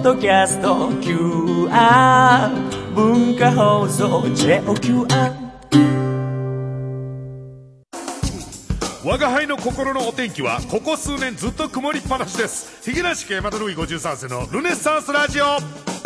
[0.00, 2.48] ッドキャスト QR
[2.94, 5.06] 文化放送 JOQR
[9.04, 12.82] 我が輩の心のお天気はここ数年ずっと曇りっぱなしです。
[12.82, 15.99] ヒゲラシ系マタルイ53世のルネッサンスラジオ。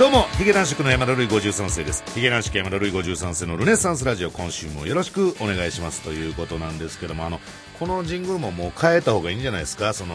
[0.00, 2.02] どうもヒゲ男爵の山田るい53世です。
[2.14, 7.38] ヒゲ男爵山田るい53世のルネッサンスラジオ今週もよろしくお願いしますということなんですけどもあの
[7.78, 9.92] このジングルももう変えた方がいいんじゃないですか？
[9.92, 10.14] その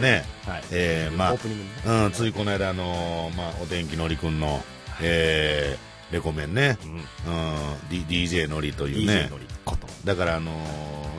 [0.00, 0.62] ね、はい。
[0.72, 1.70] えーまあオープニングね。
[2.06, 4.64] うん、ついこの間あのまあ、お天気のりくんの、
[5.00, 6.98] えー、レコメンね、うん。
[7.88, 9.28] D、DJ のりというね。
[9.30, 9.86] のりこと。
[10.04, 10.50] だからあの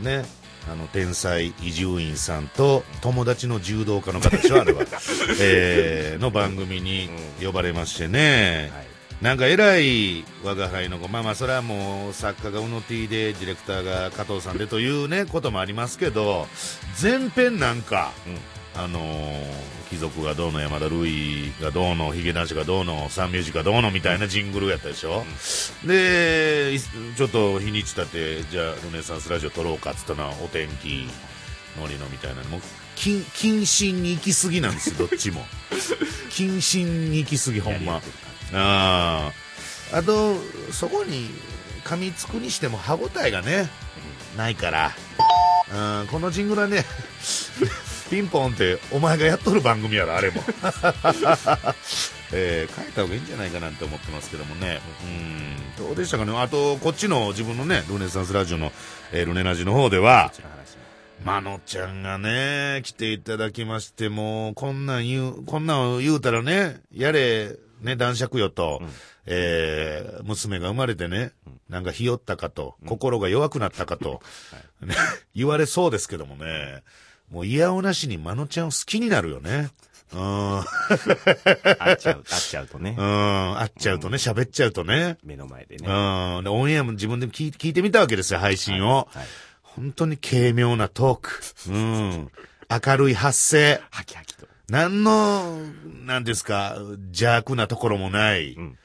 [0.02, 0.26] ね
[0.70, 4.84] あの天才伊集院さんと友達の柔道家の方でしょあれは、
[5.40, 7.10] えーの番組に
[7.42, 8.86] 呼ばれましてね、はい。
[9.22, 16.48] なんか偉い我が輩の子、まあまあ、それはもう作家がうの T で、ディレクターが加藤さんでというね、こともありますけど、
[17.02, 18.12] 前編なんか、
[18.76, 25.26] あのー貴族がどうの、山田るいがどうの、ヒゲ男子がどうの、サンミュージックがどうのみたいなジングルやったでしょ？
[25.86, 26.80] で、い
[27.18, 31.10] ちょっと日にちたって、じゃあ、ルネサンスラジオ撮ろうかっつったのは、お天気、
[31.78, 32.62] ノリのみたいなのも、
[32.96, 35.46] 謹謹慎に行き過ぎなんですよ、 どっちも。
[36.30, 37.96] 謹慎に行き過ぎ、ほんま。
[38.54, 39.32] あ
[39.94, 40.36] ああと
[40.72, 41.30] そこに
[41.84, 43.70] 噛みつくにしても歯応えがね、
[44.38, 44.92] ないから
[46.02, 46.86] うんこのジングルはね
[48.12, 50.44] ピンポンってお前がやっとる番組やろあれも、
[52.34, 54.82] えー変えた方がいいんじゃないかなって思ってますけどもね。
[55.80, 55.86] うん。
[55.88, 56.38] どうでしたかね？
[56.38, 58.74] あとこっちの自分のねルネサンスラジオの、
[59.14, 60.30] えールネラジの方では
[61.24, 68.82] まのちゃんがね、来ていただきまして、もう、こんなん言う、こんなん言うたらね、やれ、ね、男爵よと、
[69.28, 71.32] えー娘が生まれてね、
[71.70, 74.20] なんかひよったかと、心が弱くなったかと、
[74.82, 74.96] ね、
[75.36, 76.82] 言われそうですけどもね、
[77.32, 79.70] もう嫌おなしにまのちゃんを好きになるよね。
[80.14, 80.20] うん。
[81.80, 83.02] 会っちゃう、会っちゃうとねう。
[83.02, 83.58] ん。
[83.58, 85.18] 会っちゃうとね、喋っちゃうとね。
[85.24, 85.88] 目の前でね。
[85.88, 86.44] うん。
[86.44, 89.08] で、オンエアも自分で聞い聞いてみたわけですよ、配信を。
[89.12, 89.26] はい。
[89.64, 91.42] 本当に軽妙なトーク。
[91.70, 92.32] うん。
[92.70, 93.82] 明るい発声。
[93.90, 94.46] ハキハキと。
[94.70, 95.58] 何の、
[96.06, 98.52] なんですか、邪悪なところもない。
[98.52, 98.78] ん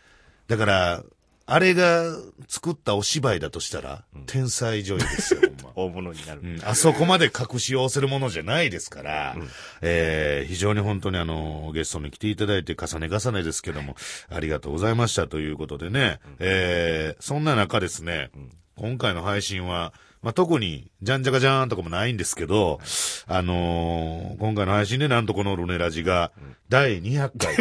[0.46, 1.02] だから、
[1.48, 2.02] あれが
[2.48, 5.72] 作ったお芝居だとしたら、天才女優ですよ、 ほんま。
[5.76, 6.40] 大物になる。
[6.42, 6.60] うん。
[6.64, 9.36] あそこまで隠し寄せるものじゃないですから、
[9.80, 13.96] えー非常に本当にあの、ゲストに来ていただいて重ね重ねですけども、
[14.28, 18.30] ありがとうございましたということでね、えーそんな中ですね、
[18.76, 19.92] 今回の配信は、
[20.26, 22.80] まあ、特に、じゃんじゃかじゃーんとかもないんですけど、
[23.28, 26.32] あのー今回の配信でなんとこのルネラジが、
[26.68, 27.54] 第200回。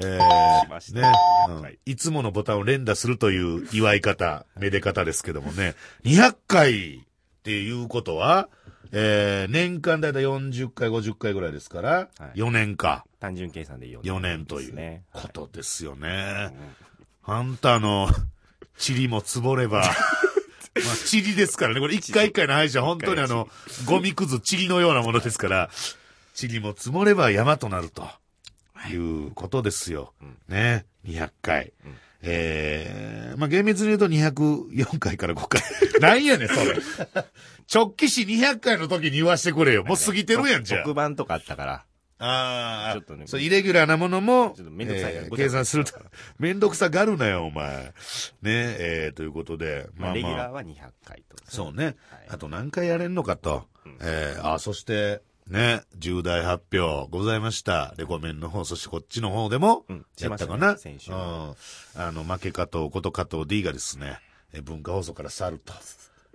[0.00, 1.02] えーね、
[1.48, 1.62] 200うん。
[1.62, 7.00] 回 いつものボタンを連打するという祝い方、めで方ですけどもね、200回っ
[7.44, 8.48] ていうことは、
[8.90, 12.40] えー、年間だいたい40回、50回ぐらいですから、はい。
[12.40, 15.02] 4年か、単純計算で4 4年という。
[15.12, 16.52] ことですよね。
[17.22, 18.08] あんたの、
[18.84, 19.84] 塵も積もれば、
[20.84, 21.80] まあ、塵ですからね。
[21.80, 23.48] これ一回一回の配信は本当にあの、
[23.86, 25.70] ゴミくず、塵のようなものですから、
[26.40, 28.08] 塵も積もれば山となると
[28.90, 30.12] いうことですよ。
[30.48, 30.86] ね。
[31.04, 31.72] 200回。
[32.22, 35.62] えー、まあ、厳密に言うと204回から5回。
[36.00, 36.76] なんやねん、それ。
[37.72, 39.84] 直帰し200回の時に言わしてくれよ。
[39.84, 40.82] もう過ぎてるやん、じゃあ。
[40.82, 41.84] 特番とかあったから。
[42.18, 45.92] ああ、ちょっとねそう、イレギュラーなものも、ちょっとめんどくさいからえー計算すると、
[46.38, 47.84] めんどくさがるなよ、お前。
[47.86, 47.92] ね、
[48.42, 51.36] えー、ということで、まあ、レギュラーは200回と。
[51.48, 51.96] そうね、はい
[52.30, 53.66] あと何回やれんのかと。
[54.00, 57.94] えー、あ、そして、ね、重大発表ございました。
[57.96, 61.18] レコメンの方、そしてこっちの方でもうん、やったかな、しましたね先週うん。
[61.18, 61.54] あ
[62.12, 64.20] の、負け加藤こと加藤 D がですね、
[64.52, 65.72] えー文化放送から去ると。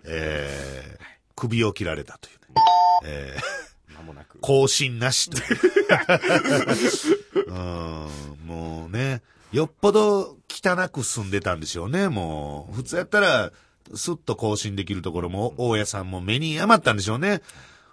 [0.06, 1.04] えー、
[1.36, 2.62] 首を切られたというね。
[3.06, 3.73] えー、間
[4.04, 4.40] もなく。
[4.40, 5.60] 更新なしという。
[7.48, 8.08] うん、
[8.46, 9.22] もうね、
[9.52, 12.76] よっぽど汚く住んでたんでしょうね、もう。
[12.76, 13.52] 普通やったら、
[13.96, 17.42] スッと更新できるところも、大家さんも目に余ったんでしょうね。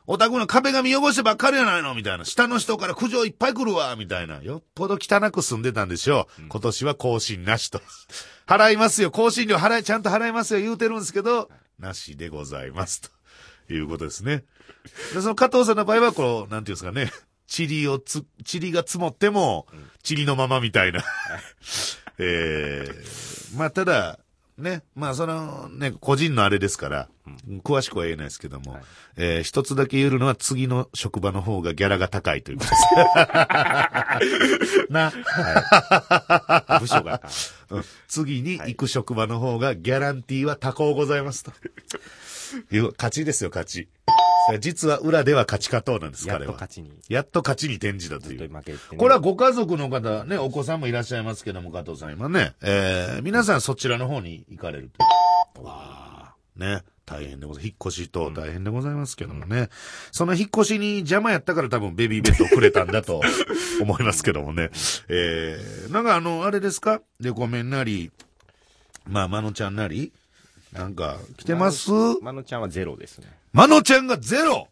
[0.07, 2.25] お宅の壁紙汚してばっかりやないのみたいな。
[2.25, 4.43] 下の人から苦情いっぱい来るわみたいな。
[4.43, 6.43] よっぽど汚く住んでたんでしょう。
[6.49, 7.81] 今年は更新なしと。
[8.47, 9.11] 払いますよ。
[9.11, 10.61] 更新料払い、ちゃんと払いますよ。
[10.61, 11.49] 言うてるんですけど、
[11.79, 13.03] なしでございます。
[13.03, 13.11] と
[13.75, 14.45] いうことですね。
[15.15, 17.11] で、その加藤さんの場合は、こう、なんていうんですかね。
[17.57, 19.67] 塵をつ、塵が積もっても、
[20.09, 21.03] 塵のままみたいな。
[22.19, 22.93] ええ
[23.57, 24.21] まあ、ただ、
[24.61, 24.83] ね。
[24.95, 27.09] まあ、その、ね、個人のあれですから、
[27.65, 28.79] 詳しくは言えないですけども、
[29.17, 32.77] えー一つだけ言えるのは次の職場の方がギャラが高いということで
[34.67, 34.87] す。
[34.93, 35.13] な、
[36.81, 37.23] 部署が。
[37.71, 41.51] うん次に行く職場の方がギャランティーは多幸ございますと。
[41.51, 41.73] いう、
[42.97, 43.88] 勝ちですよ、勝ち。
[44.58, 46.52] 実は裏では勝ち勝とうなんです、やっ彼は。
[46.52, 46.93] と勝ちに。
[47.08, 48.41] やっと勝ちに転じたという。
[48.52, 48.62] ね。
[48.97, 54.91] これはご家族の方、ね、お子さんもいらっしゃいますけども、加藤さん今ね、えー、皆さんそちらの方に行かれる
[55.55, 55.62] と。
[55.62, 57.67] わあ、ね、大変でございます。
[57.69, 59.69] 引っ越しと大変でございますけどもね。
[60.11, 63.20] その引っ越しに邪魔やったから多分ベビーベッドをくれたんだと
[63.81, 64.70] 思いますけどもね。
[65.08, 67.02] えー、なんかあの、あれですか？
[67.20, 68.11] レコメンなり、
[69.06, 70.12] まあ、まのちゃんなり、
[70.73, 71.91] なんか、来てます？
[72.23, 73.27] まのちゃんはゼロですね。
[73.53, 74.69] まのちゃんがゼロ？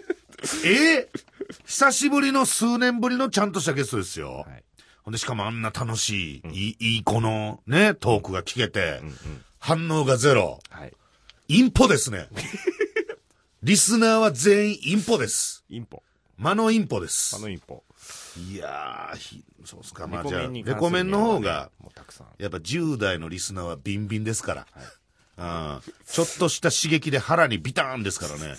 [0.64, 1.08] え？
[1.12, 1.18] ー
[1.64, 4.44] 久しぶりの数年ぶりのちゃんとしたゲストですよ。
[4.46, 4.64] はい。
[5.02, 9.00] ほんで、しかもあんな楽しい、いい、いい子のね、トークが聞けて、
[9.58, 10.60] 反応がゼロ。
[10.70, 10.92] はい。
[11.48, 12.28] インポですね。
[13.62, 15.64] リスナーは全員インポです。
[15.70, 16.02] インポ。
[16.36, 17.38] 間のインポですあ。
[17.38, 17.82] のインポ。
[18.36, 20.06] いやー、ひそうっすか。
[20.06, 21.70] まあじゃあ、レコメンの方が。
[22.38, 24.66] やっぱ10代のリスナーはビンビンですから。
[24.76, 24.80] う
[25.38, 28.56] ちょっとした刺激で腹にビターンですからね。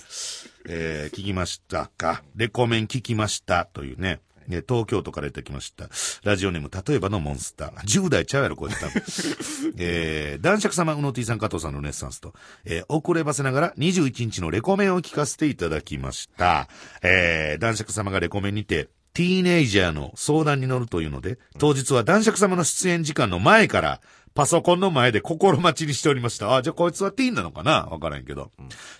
[0.67, 2.23] えー聞きましたか？
[2.35, 3.65] レコメン聞きました？
[3.65, 4.21] というね。
[4.47, 5.89] ね東京都からいただきました。
[6.23, 7.73] ラジオネーム、例えばのモンスター。
[7.81, 9.03] 10代ちゃうやろ、これ多分。
[9.77, 12.33] えー、男爵様、うの T さん、加藤さんのレッサンスと、
[12.65, 16.67] えー遅ればせながら21日のレコメンを聞かせていただきました。
[17.03, 24.01] えー、男爵様がレコメンにて、ティーネイジャーの相談に乗るというので、当日は男爵様の出演時間の前から、
[24.33, 26.55] パソコンの前で心待ちにしておりました。
[26.55, 27.85] あ、じゃあこいつはティーンなのかな？
[27.85, 28.51] わからんけど。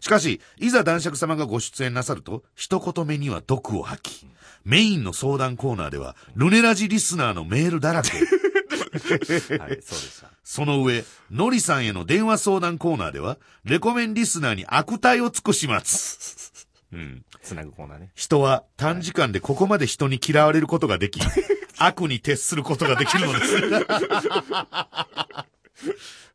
[0.02, 4.28] しかし、いざ男爵様がご出演なさると、一言目には毒を吐き、
[4.66, 8.10] メインの相談コーナーでは、ルネラジリスナーのメールだらけ。
[8.20, 8.28] はい、
[9.00, 10.32] そうでした。
[10.44, 16.68] その上、ノリさんへの電話相談コーナーでは、レコメンリスナーに悪態を尽くします。
[16.92, 17.24] うん。
[17.44, 18.12] つなぐコーナーね。
[18.16, 21.22] 人は短時間でここまで人に嫌われることができ、
[21.80, 23.56] 悪に徹することができるのです。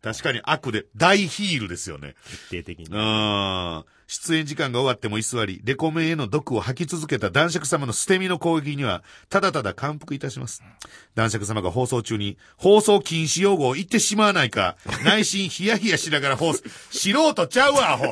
[0.03, 2.15] 確かに悪で大ヒールですよね。
[2.51, 2.87] 徹底的に。
[2.87, 3.85] うん。
[4.15, 10.63] 出演時間が終わっても居座り、レコメンへの毒を吐き続けた男爵様の捨て身の攻撃には、ただただ感服いたします。
[11.17, 18.05] 男爵様が放送中に、放送禁止用語を言ってしまわないか、内心ヒヤヒヤしながら放送、素人ちゃうわ、アホ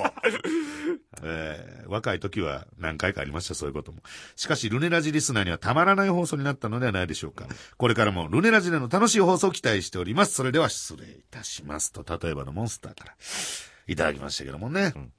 [1.22, 3.98] えー若い時は何回かありました、そういうことも。
[4.34, 7.46] しかし、ルネラジリスナーにはたまらない放送になったのではないでしょうか。
[7.76, 10.32] これからもルネラジでの楽しい放送を期待しております。
[10.32, 11.92] それでは失礼いたします。
[11.92, 13.14] と、例えばのモンスターから
[13.86, 14.92] いただきましたけどもね。
[14.96, 15.12] うん。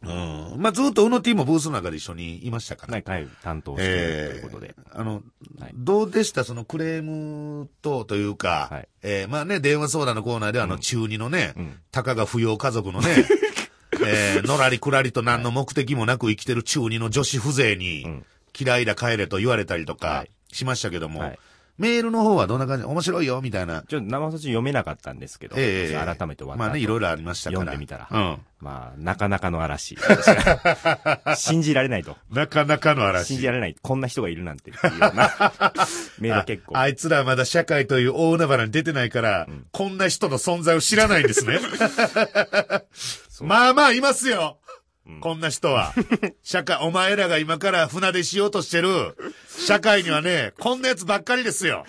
[0.00, 2.92] まあ、ずっとうの T もブースの中で一緒にいましたから。
[2.92, 4.74] 何回担当してとえいうことで。
[4.94, 5.22] ーあの、
[5.60, 5.72] はい。
[5.74, 8.88] どうでしたそのクレームと、というか、はい。
[9.02, 11.78] えーまあね、電話相談のコーナーでは、あの、中二のね、うん。
[11.90, 13.08] たかが不要家族のね、
[14.06, 18.26] えーのらりくらりと何の目的もなく生きてる中二の女子風情に、うん。
[18.58, 20.30] 嫌いだ帰れと言われたりとかはい。
[20.52, 21.38] しましたけども、はい
[21.78, 22.84] メールの方はどんな感じ？
[22.84, 23.82] 面白いよみたいな。
[23.88, 26.66] ちょっと生卒読めなかったんですけど、ええ改めて終わった後。
[26.66, 27.60] まあね、いろいろありましたから。
[27.60, 28.38] 読んでみたらうん。
[28.60, 29.96] まあ、なかなかの嵐。
[31.36, 32.16] 信じられないと。
[32.30, 33.28] なかなかの嵐。
[33.28, 33.76] 信じられない。
[33.80, 35.52] こんな人がいるなんてっていうような
[36.18, 36.76] メールが結構。
[36.76, 41.60] ああいつらまだ社会という大海原に出てないから、こんな人の存在を知らないんですね。
[43.42, 44.58] まあまあいますよ。
[45.20, 45.94] こんな人は。
[46.42, 49.16] 社会、お前らが今から船出しようとしてる
[49.48, 51.86] 社会にはね、こんなやつばっかりですよ。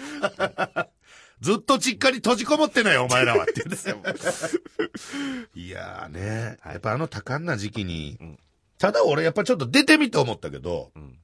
[1.42, 3.97] ずっと実家に閉じこもってないよ、お前らはって言うんですよ。
[5.56, 8.40] いやーね、やっぱあの多感な時期に、ん
[8.78, 11.18] ただ俺やっぱちょっと出てみて思ったけど、ん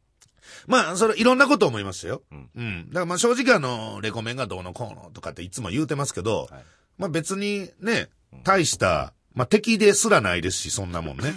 [0.68, 2.24] まあ、それいろんなこと思いましたよ。
[2.32, 2.88] うんうん。
[2.90, 6.64] だからまあ正直あの、レコメンがどうのこうのとかっていつも言うてますけど、はい
[6.98, 8.10] まあ別にね、
[8.44, 11.34] 大した、まあ敵ですらないですし、そんなもんね。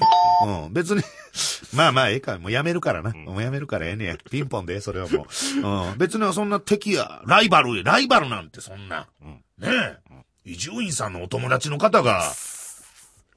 [0.46, 0.72] うん。
[0.72, 1.02] 別に、
[1.74, 3.10] まあまあええか、もうやめるからな。
[3.10, 4.16] もうやめるからええねや。
[4.30, 5.26] ピンポンで、それはも
[5.62, 5.90] う。
[5.90, 5.98] うん。
[5.98, 9.08] 別にそんな敵や、ライバル、ライバルなんてそんな。
[9.22, 9.98] んねえ。
[10.44, 12.32] 伊集院さんのお友達の方が、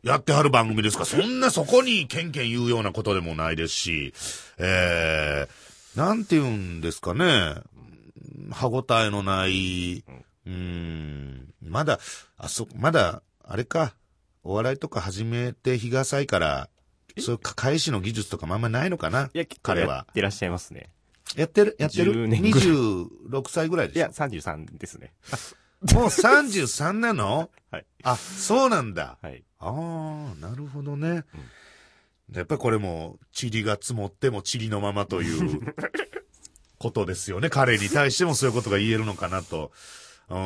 [0.04, 4.14] やってはる番組ですから、そんなそこにケンケン言うようなことでもないですし、
[4.58, 7.56] えー、なんて言うんですかね。
[8.52, 10.04] 歯応えのない、
[10.46, 12.00] うーん、まだ、
[12.38, 13.94] あそ、まだ、あれか、
[14.44, 16.70] お笑いとか始めて日が浅いから、
[17.20, 19.30] そういう返しの技術とかもあんまないのかな
[19.62, 20.90] 彼はやってらっしゃいますね。
[21.36, 24.00] やってるやってる？10年ぐらい ?26 歳ぐらいでしょ？
[24.00, 25.14] いや、33ですね。
[25.94, 27.50] もう33なの？
[27.72, 27.86] はい。
[28.04, 29.18] あ、そうなんだ。
[29.22, 29.44] はい。
[29.60, 31.24] ああ、なるほどね。
[32.34, 35.60] やっぱりこれも、塵が積もっても塵のままという
[36.80, 37.50] ことですよね。
[37.50, 39.72] 彼に対してもそういうことが言えるのかなと。
[40.30, 40.38] うん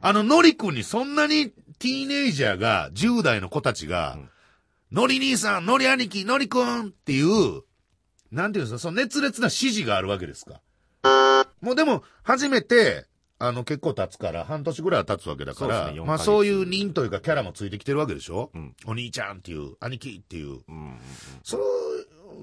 [0.00, 4.16] あの、のりくんにそんなにティーネイジャーが、10代の子たちが、
[4.92, 7.62] のり兄さん、のり兄貴、のりくんっていう、
[8.30, 10.60] なんていうんですか、その熱烈な支持があるわけですか。
[11.60, 13.06] もうでも、初めて、
[13.40, 20.60] あの、結構経つから、半年ぐらいは経つわけだから、ね4まあそういう人というかキャラもついてきてるわけでしょ、んお兄ちゃんっていう、兄貴っていう。
[20.68, 21.00] うん。
[21.42, 21.62] それ、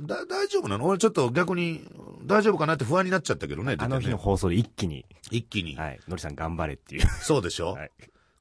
[0.06, 0.86] だ、大丈夫なの？
[0.86, 1.88] 俺ちょっと逆に、
[2.26, 5.78] 大丈夫かなって不安になっちゃったけどね、あの日の放送で一気に、一気に。
[5.78, 7.08] はい、のりさん頑張れっていう。
[7.22, 7.92] そうでしょ、はい。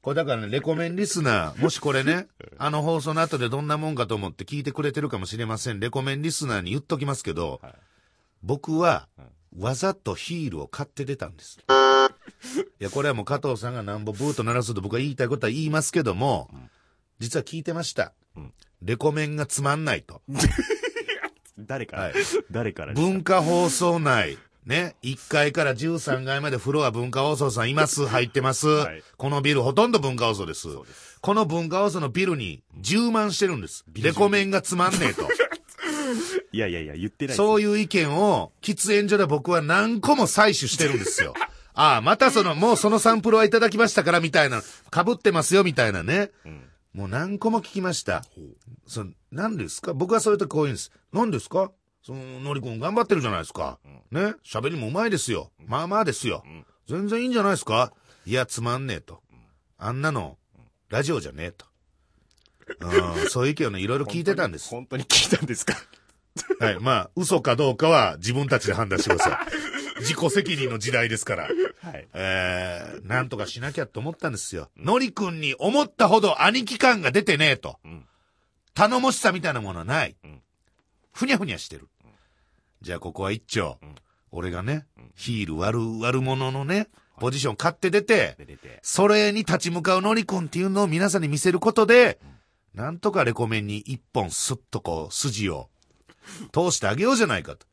[0.09, 5.81] これだからね、レコメンリスナー、もしこれね、 あの放送の後でどんなもんかと思って聞いてくれてるかもしれません。
[5.81, 7.75] レコメンリスナーに言っときますけど、はい
[8.43, 9.07] 僕は、
[9.59, 11.59] わざとヒールを買って出たんです。
[11.59, 16.49] いや、これはもう加藤さんがなんぼブーと鳴らすと僕は言いたいことは言いますけども、
[17.19, 18.15] 実は聞いてました。
[18.35, 20.23] うんレコメンがつまんないと。
[21.59, 22.15] 誰から、はい
[22.51, 24.39] 誰から文化放送内、
[24.69, 28.69] ね、1階から13階までフロア文化放送さんいます、入ってます。
[28.69, 30.69] はいこのビルほとんど文化放送です。
[30.69, 31.19] です。
[31.23, 33.85] この文化放送のビルに充満してるんです。
[33.95, 35.23] レコメンがつまんねえと。
[36.53, 41.35] いやいやいや、言ってないそういいう意見を喫煙所で僕は何個も採取してるんですよ。
[41.75, 44.67] ああ、またその、もうそのサンプルはいただきましたからみたいな、被
[45.13, 46.31] ってますよみたいなね。
[46.45, 46.63] うん。
[46.93, 48.23] もう何個も聞きました。
[48.87, 49.95] その、何ですか？
[49.95, 50.91] 僕はそういう時こう言うんです。
[51.13, 51.71] 何ですか？
[52.09, 53.79] その、のりくん頑張ってるじゃないですか。
[54.11, 54.33] ね？
[54.43, 55.53] 喋りもうまいですよ。
[55.67, 56.39] まあまあですよ。
[56.49, 57.93] ん全然いいんじゃないですか
[58.25, 59.21] いや、つまんねえと。
[59.77, 60.39] あんなの、
[60.89, 61.67] ラジオじゃねえと。
[63.21, 64.71] うん、そういう意見をね、いろいろ聞いてたんです。
[64.71, 65.75] 本当に聞いたんですか？
[66.61, 66.81] はい。
[66.81, 69.47] まあ、嘘かどうかは自分たちで判断してくださ
[69.99, 70.01] い。
[70.01, 71.43] 自己責任の時代ですから。
[71.45, 72.09] はい。
[72.15, 74.71] えー、なんとかしなきゃと思ったんですよ。
[74.79, 77.79] のりくんに思ったほど兄貴感が出てねえと。
[77.85, 78.07] うん。
[78.73, 80.17] 頼もしさみたいなものはない。
[80.25, 80.43] うん
[81.13, 81.89] ふにゃふにゃしてる。
[82.83, 83.79] じゃあここは一丁。
[83.85, 83.95] ん
[84.31, 88.79] 俺がね、ヒール悪、悪者のね、ポジション買って出て、で出て。
[88.83, 92.19] それに立ち向かうのりくんっていうのを皆さんに見せることで、
[92.75, 95.69] なんとかレコメンに一本スッとこう筋を
[96.53, 97.67] 通してあげようじゃないかと。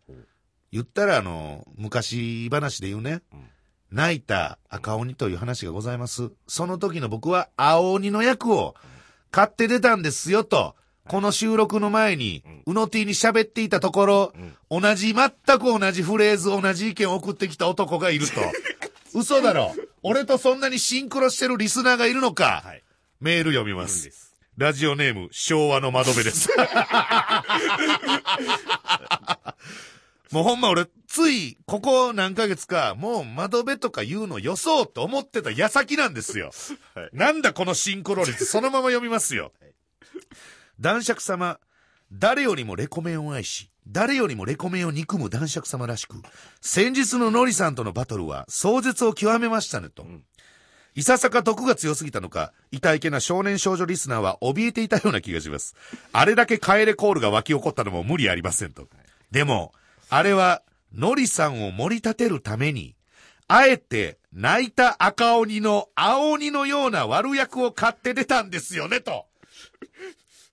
[0.71, 3.21] 言ったらあの、昔話で言うね、
[3.91, 6.31] 泣いた赤鬼という話がございます。
[6.47, 8.75] その時の僕は青鬼の役を
[9.31, 10.75] 買って出たんですよと、
[11.07, 14.33] この収録の前に、うの T に喋っていたところ、
[14.71, 18.41] 同じ、全く同じフレーズ、同じ意見を送ってきた男がいると。
[19.13, 19.73] 嘘だろ。
[20.03, 22.63] 俺とそんなにシンクロしてるリスナーがいるのか。
[22.65, 22.83] はい。
[23.21, 23.87] メール読みま。
[23.87, 24.33] すす。
[24.57, 26.49] ラジオネーム、昭和の窓辺です。
[30.31, 36.51] もうほんま俺、つい、ここ何ヶ月か、もう窓辺とか言うのよそうと思ってた矢先なんですよ。
[36.93, 39.51] はいなんだこのシンクロ率、そのまま読みますよ。
[40.79, 41.59] 男爵様、
[42.11, 46.21] 誰よりもレコメンを愛し、誰よりもレコメンを憎む男爵様らしく、
[46.61, 50.03] 先日のノリさんとのバトルは壮絶を極めましたねと。
[50.03, 50.23] ん
[50.95, 55.75] いささか毒が強すぎたのか、痛いけな少年少女リスナーは怯えていたような気がします。
[56.13, 58.87] あれだけカエレコールが湧き起こったのも無理ありませんと。
[59.29, 59.73] でも、
[60.09, 60.61] あれは、
[60.93, 62.95] ノリさんを盛り立てるために、
[63.47, 69.25] あえて泣いた赤鬼の青鬼のような悪役を買って出たんですよねと。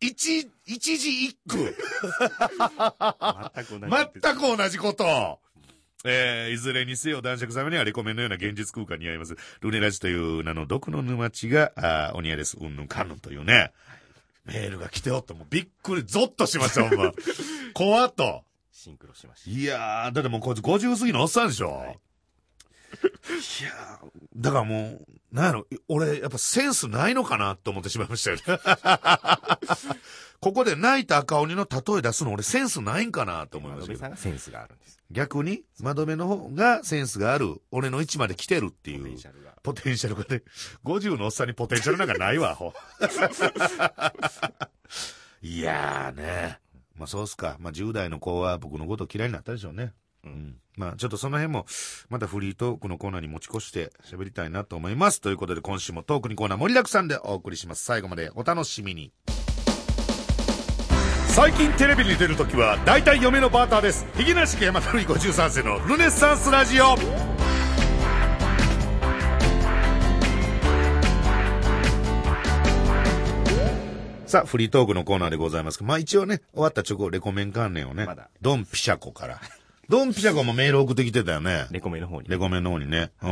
[0.03, 1.57] 一、一字一句。
[1.57, 1.65] 全
[3.65, 4.21] く同じです。
[4.21, 5.39] 全く同じこと。
[6.05, 9.37] えー、いずれにせよ男爵様にはレコメンのような現実空間に合います。
[9.61, 12.59] ルネラジという名の毒の沼地が、あーお似合いです。
[12.61, 13.73] うんぬんかんぬんというね。
[14.45, 17.13] メールが来ておって、もうびっくり、ゾッとしました、ほんま。
[17.73, 18.43] 怖っと。
[18.73, 19.51] シンクロしました。
[19.51, 21.71] いやー、だってもうこいつ50過ぎのおっさんでしょ。
[21.71, 21.93] はいい、
[23.65, 28.43] やー、だからもう、なんやろ、俺、やっぱセンスないのかなって思ってしまいましたよね。
[30.41, 34.11] ここで泣いた赤鬼の例え出すの俺センスないんかなと思いましたけどさん。
[34.11, 35.01] がセンスがあるんです。
[35.11, 39.29] 逆に、窓辺の方がセンスがある、俺の位置まで来てるっていうポテンシ。
[39.29, 39.55] ャルが。
[39.63, 40.43] ポテンシャルがね、
[40.85, 42.75] 50のおっさんにポテンシャルなんかないわ、アホ。
[45.41, 46.61] いやーね。
[46.97, 47.57] まあそうっすか。
[47.59, 49.95] まあ10代の子は僕のこと嫌いになったでしょうね。
[50.25, 50.57] うん。
[50.77, 51.67] まあちょっとその辺も、
[52.09, 55.21] またフリートークのコーナーに持ち越して喋りたいなと思います。
[55.21, 57.85] ということで今週もトークにコーナー盛りだくさんでお送りします。
[57.85, 59.13] 最後までお楽しみに。
[61.29, 64.07] 最近テレビに出るときは大体嫁のバーターです。
[64.17, 66.97] ひげなし家山鳥53世のルネッサンスラジオ。
[74.27, 75.85] さあ、フリートークのコーナーでございます。
[75.85, 79.41] まあ一応ね、終わった直後、レコメン関連をねまだ、ドンピシャコから。
[79.93, 81.67] ドンピシャコもメール送ってきてたよね。
[81.71, 82.29] レコメの方に。
[82.31, 83.11] レコメンの方にね。
[83.23, 83.31] うん。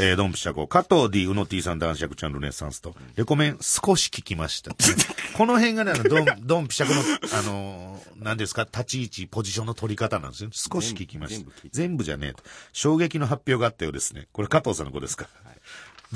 [0.00, 4.72] えー、ドンピシャコ、加藤 D、うの T さん男爵ちゃんルネッサンスと、レコメン少し聞きました。
[5.38, 7.00] この辺がね、あの、ドン、ドンピシャコの、
[7.38, 10.50] あのー、何ですか、立ち位置、ポジションの取り方なんですよ。
[10.50, 12.42] 少し聞きました全部じゃねえと。
[12.72, 14.26] 衝撃の発表があったようですね。
[14.32, 15.28] これ加藤さんの子ですか。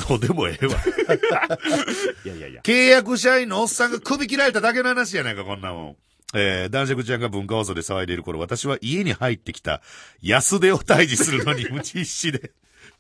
[0.09, 0.73] どうでもええわ。
[2.25, 2.63] いやいやいや。
[2.63, 5.97] 契約社員のおっさんが首切られただけの話じゃないか、こんなもん。
[6.35, 9.81] えー、男爵ちゃんが文化放送で騒いでいる頃、私は家に入ってきた
[10.23, 12.53] 安手を退治するのに無知必死で、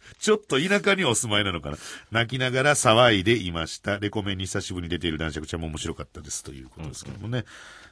[0.18, 1.78] ちょっと田舎にお住まいなのかな。
[2.10, 3.98] 泣きながら騒いでいました。
[3.98, 7.44] レコメンに久しぶりに出ている男爵ちゃんも面白かったですということですけどもね。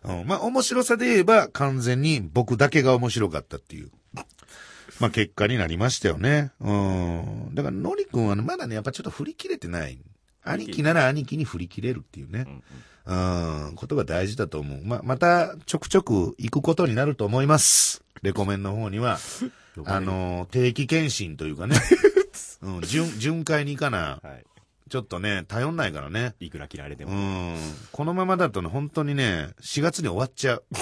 [0.04, 3.90] うんまあ、面白さで言えば完全に僕だけが面白かったっていう。
[5.00, 6.52] まあ、結果になりましたよね。
[6.60, 7.54] うん。
[7.54, 9.98] だから、のりくんは、まだね、やっぱちょっと振り切れてない。
[10.44, 12.44] 兄貴なら兄貴に振り切れるっていうね。
[12.46, 12.62] うん、
[13.04, 14.80] ことが大事だと思う。
[14.84, 18.02] ま、また、ちょくちょく行くことになると思います。
[18.22, 19.18] レコメンの方には。
[19.86, 21.76] あの、定期検診というかね。
[22.62, 24.20] うん、巡、巡回に行かな。
[24.22, 24.44] はい。
[24.88, 26.34] ちょっとね、頼んないからね。
[26.40, 27.14] いくら切られてうも。
[27.16, 27.58] ん。
[27.90, 30.64] このままだとね、本当にね、4月に終わっちゃう。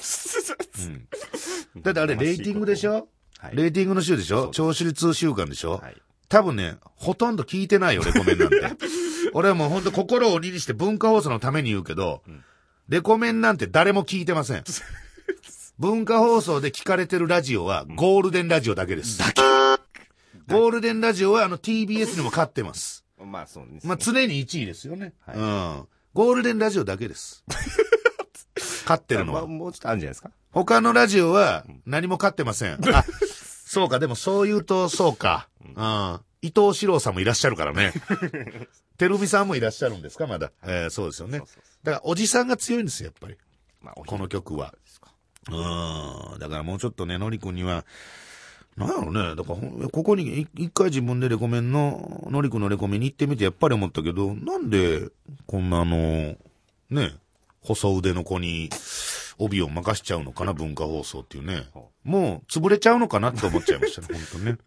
[1.75, 1.83] うん。
[1.83, 3.09] だってあれ、レーティングでしょ？
[3.39, 3.57] はい。
[3.57, 4.49] レーティングの週でしょ？
[4.49, 5.79] 聴取率週間でしょ？
[5.79, 5.97] はい。
[6.29, 8.57] 多分ね、ほとんど聞いてないよ、レコメンなんて。
[9.35, 12.23] 俺はもう本当心を鬼にして文化放送のために言うけど、
[12.89, 14.65] レコメンなんて誰も聞いてません。
[15.79, 19.21] 文化放送で聞かれてるラジオはゴールデンラジオだけです。
[20.49, 23.05] ゴールデンラジオはあの TBS にも勝ってます。
[23.19, 23.89] まあそうですね。
[23.89, 25.15] まあ常に1位ですよね。
[25.27, 25.41] はいう
[25.83, 25.89] ん。
[26.15, 27.45] ゴールデンラジオだけです。
[28.85, 29.41] 勝ってるのは。
[29.43, 30.31] まあもうちょっとあるんじゃないですか？
[30.51, 32.79] 他のラジオは何も勝ってません。
[32.95, 33.05] あ、
[33.65, 35.49] そうか、でもそう言うとそうか。
[35.65, 36.21] うん。
[36.43, 37.93] 伊藤四郎さんもいらっしゃるからね。
[38.99, 40.51] てるみさんもいらっしゃるんですか、まだ。
[40.65, 41.39] えーそうですよね。
[41.39, 43.37] だから、おじさんが強いんですよ、やっぱり。
[43.81, 44.75] まあ、おこの曲は。
[45.51, 46.39] うん。
[46.39, 47.85] だからもうちょっとね、のりくんには、
[48.77, 49.37] なんやろね。
[49.37, 55.11] だからここにい一回自分でレコメンの、のりくんのレコメンに行ってみてやっぱり思ったけど、なんで、
[55.47, 56.37] こんなあの、
[56.91, 57.15] ね、
[57.61, 58.71] 細腕の子に、
[59.39, 61.67] 帯を任しちゃうのかな、文化放送っていうね。
[62.05, 64.59] もう、潰れちゃうのかなって思っちゃいましたね、本当ね。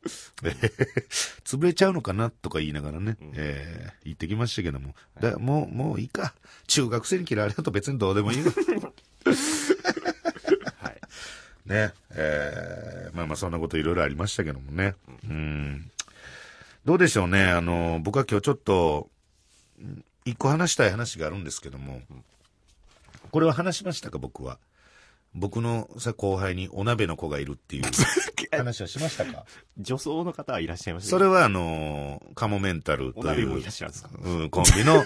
[1.43, 4.95] 潰れちゃうのかなとか言いながらね、えー言ってきましたけども。
[5.19, 6.33] だもう、もういいか。
[6.67, 8.37] 中学生に嫌われると別にどうでもいい。
[11.65, 11.93] ね。
[12.11, 14.93] えーまあまあそんなこといろいろありましたけどもね。
[15.29, 15.89] うん。
[16.85, 17.45] どうでしょうね。
[17.45, 19.09] あの、僕は今日ちょっと、
[19.79, 22.01] うん一個話したい話があるんですけども、
[23.35, 24.59] これは話しましたか、僕は？
[25.33, 27.83] 僕のさ、後輩にお鍋の子がいるっていう
[28.57, 29.43] 話はしましたか？
[29.77, 33.49] 女装の方はいらっしゃいますそれはあの、カモメンタルという
[34.23, 35.03] うん、コンビの、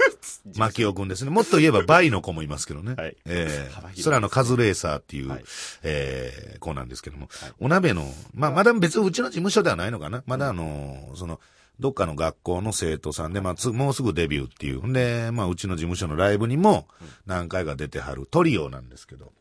[0.57, 1.31] マキオくんですね。
[1.31, 2.93] もっと言えば、バイの子もいますけどね。
[2.93, 3.17] はい。
[3.25, 3.71] ええ。
[3.73, 4.03] 幅広いですね。
[4.03, 5.43] それはあの、カズレーサーっていう、はい。
[5.81, 7.53] ええ子なんですけども、はい。
[7.59, 10.21] お鍋の、まあ、まだ別にうちの事務所ではないのかな。
[10.27, 11.39] まだあの、その、
[11.79, 14.85] どっかの学校の生徒さんで、まあ、つもうすぐデビューっていう。
[14.85, 16.87] んで、まあ、うちの事務所のライブにも
[17.25, 19.31] 何回か出てはるトリオなんですけど、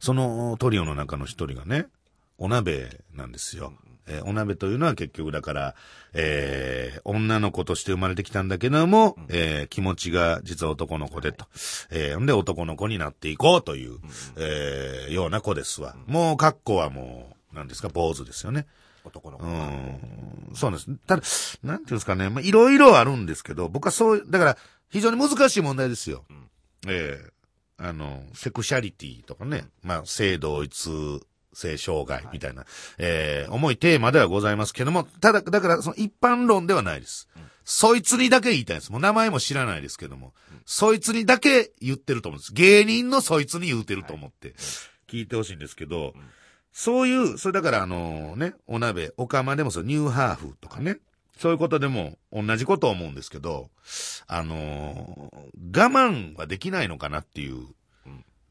[0.00, 1.86] そのトリオの中の一人がね、
[2.38, 3.72] お鍋なんですよ。
[4.08, 5.74] えーお鍋というのは結局だから、
[6.14, 11.46] えー女の子として生まれてきたんだけども、えー気持ちが実は男の子でと。
[11.90, 13.98] えーんで男の子になっていこうという、
[14.36, 15.94] えーような子ですわ。
[16.06, 18.66] もう格好はもう、何ですか、坊主ですよね。
[19.04, 19.44] 男の子。
[19.44, 20.50] うん。
[20.54, 20.96] そうなんです。
[21.06, 21.22] ただ、
[21.74, 24.58] なんていうんですかね、まあ、いろいろあるんですけど、僕はそう、だから、
[24.90, 26.24] 非常に難しい問題ですよ。
[26.86, 27.30] ええ。
[27.78, 31.20] あの、セクシャリティとかね、まあ、性同一
[31.52, 32.64] 性障害みたいな、
[32.98, 37.28] ええ重いテーマではございますけども、ただ、だから、その一般論ではないです。
[37.64, 38.92] そいつにだけ言いたいんです。
[38.92, 40.34] もう名前も知らないですけども、
[40.66, 42.52] そいつにだけ言ってると思うんです。
[42.52, 44.54] 芸人のそいつに言うてると思って、
[45.08, 46.14] 聞いてほしいんですけど、
[46.72, 50.98] そういう、それだからあのね、お鍋、お釜でもそう、ニューハーフとかね、
[51.38, 53.70] そういうことでも同じことを思うんですけど、
[54.26, 57.66] あのー我慢はできないのかなっていう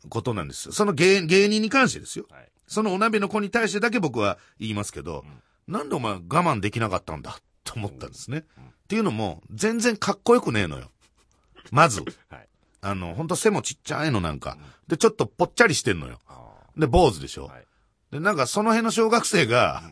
[0.09, 0.71] ことなんですよ。
[0.73, 2.25] その芸芸人に関してですよ。
[2.31, 2.49] はい。
[2.67, 5.25] そのお鍋の子に対してだけ僕は言いますけど、
[5.67, 8.39] なんでお前我慢できなかったんだと思ったんですね。
[8.39, 8.43] っ
[8.87, 10.89] ていうのも、全然かっこよくねえのよ。
[11.71, 12.01] まず。
[12.29, 12.47] はい。
[12.81, 14.57] あの、ほんと背もちっちゃいのなんか。
[14.87, 16.19] で、ちょっとぽっちゃりしてんのよ。
[16.27, 17.45] あで、坊主でしょ。
[17.45, 17.68] はい
[18.11, 19.83] で、なんかその辺の小学生が、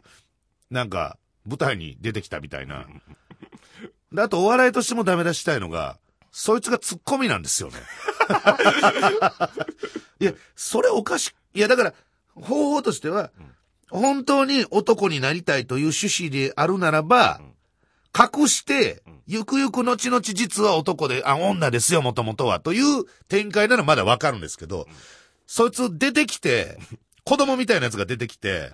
[0.69, 2.85] なんか舞台に出てきたみたいな。
[4.11, 5.97] で、あとお笑いとしてもダメ出したいのが、
[6.31, 7.75] そいつがツッコミなんですよね。
[10.19, 11.59] いや、それおかしい。
[11.59, 11.93] いや、だから、
[12.35, 13.31] 方法としては、
[13.89, 17.41] 本当に男になりたいという趣旨であるならば、
[18.17, 24.87] 隠して、ゆくゆく後々実は男で、あ、女ですよ、もともとは、という展開ならまだわかるんですけど、
[25.45, 26.77] そいつ出てきて、
[27.27, 28.71] 子供みたいなやつが出てきて、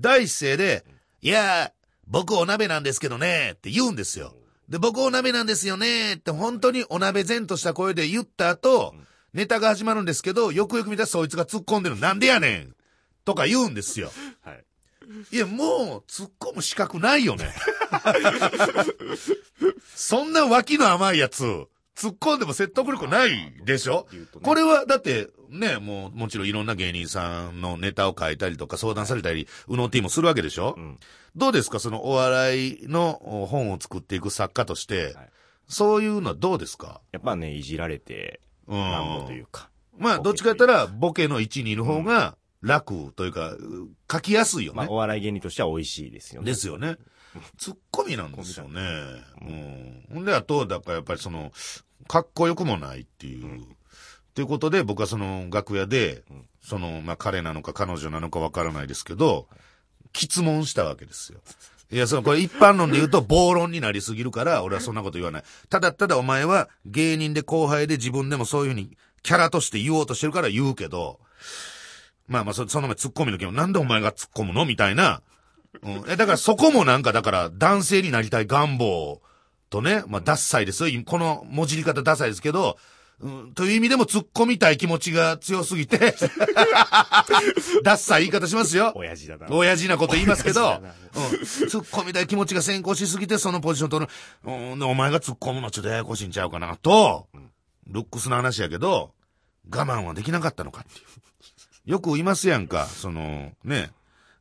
[0.00, 0.84] 第一声で、
[1.22, 1.70] いやー、
[2.06, 4.32] 僕お鍋なんですけどね、って言うんですよ。
[4.68, 8.94] で、僕お鍋なんですよね、って本当にお鍋前とした声で言った後、
[9.32, 11.98] ネタが始まるんですけど、よくよく見たらそいつが突っ込んでる。
[11.98, 12.76] なんでやねん
[13.24, 14.12] とか言うんですよ。
[14.40, 14.64] はい。
[15.32, 17.52] いや、もう突っ込む資格ないよね。
[19.96, 23.30] そんな脇の甘いやつ、突っ込んでも説得力ない
[23.64, 30.98] でしょ、ねこれは、だって、ね、もう、もちろんいろんな芸人さんのネタを書いたりとか相談されたり、うの T もするわけでしょ、ん
[31.34, 31.80] どうですか？
[31.80, 35.30] そのお笑いのお本を作っていく作家として、はい
[35.68, 37.00] そういうのはどうですか？
[37.10, 39.68] やっぱね、いじられて、うんなんぼというか。
[39.98, 43.56] まあ、どっちか言ったら、ボケの位置にいる方が楽というか、
[44.12, 44.76] 書きやすいよね。
[44.76, 46.46] まあ、お笑い芸人としては美味しいですよね。
[46.46, 46.98] ですよね。
[47.58, 48.80] ツッコミなんですよね。
[49.42, 50.04] うん。
[50.14, 51.50] ほんで、あと、だからやっぱりその、
[52.06, 53.62] かっこよくもないっていう。
[54.34, 56.22] ということで、僕はその楽屋で、
[56.62, 59.48] その、まあ、彼なのか彼女なのかわからないですけど、
[60.14, 61.40] 質問したわけですよ。
[61.90, 65.44] いや、その、これ一般論で言うと暴論になりすぎるから、俺はそんなこと言わない。
[65.70, 71.20] ただただお前は芸人で後輩で自分でもそういうふうにキャラとして言おうとしてるから言うけど、
[72.26, 74.64] まあまあそ、その前突っ込みの時も、なんでお前が突っ込むの？
[74.64, 75.22] みたいな。
[75.82, 76.04] うん。
[76.08, 79.20] え、だからそこもなんか、だから男性になりたい願望
[79.76, 81.02] とね、まあ、ダッサイですよ。
[81.04, 82.78] この文字り方ダサいですけど、
[83.20, 85.98] うん、という意味でも突っ込みたい気持ちが強すぎて、
[87.82, 88.92] ダッサい言い方しますよ。
[88.94, 89.46] 親父だな。
[89.50, 90.82] 親父なこと言いますけど、
[91.14, 91.30] うん。
[91.40, 94.12] 突っ込みたい気持ちが先行しすぎて、そのポジション取る。
[94.44, 97.26] うん、で、お前が突っ込むのちょっとややこしいんちゃうかな、と、
[97.86, 99.12] ルックスの話やけど、
[99.70, 101.90] 我慢はできなかったのかっていう。
[101.92, 103.90] よく言いますやんか、その、ね。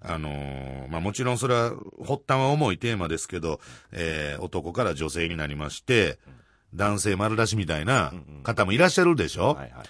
[0.08, 3.60] あのーまあ、もちろんそれは、発端は重いテーマですけど、
[3.92, 6.20] えー男から女性になりまして、
[6.74, 8.14] 男性丸出しみたいな
[8.44, 9.88] 方もいらっしゃるでしょ、はいはいはい。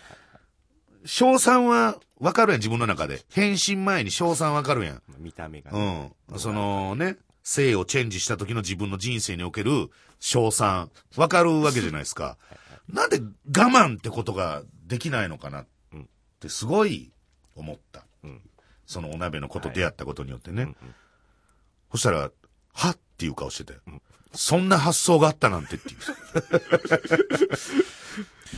[1.06, 3.24] 賞賛はわかるやん、自分の中で。
[3.32, 5.02] 変身前に賞賛わかるやん。
[5.20, 6.14] 見た目がうね。
[6.34, 6.40] ん。
[6.40, 12.38] そのね、性をチェンジした時の自分の人生における賞賛、わかるわけじゃないですか。
[12.90, 15.66] なんで我慢ってことができないのかなっ
[16.40, 17.12] てすごい
[17.56, 18.06] 思った。
[18.86, 20.74] んそのお鍋のこと出会ったことによってね。
[21.92, 22.32] そしたら、
[22.74, 23.80] はっていう顔してて。
[24.34, 25.98] そんな発想があったなんてっていう。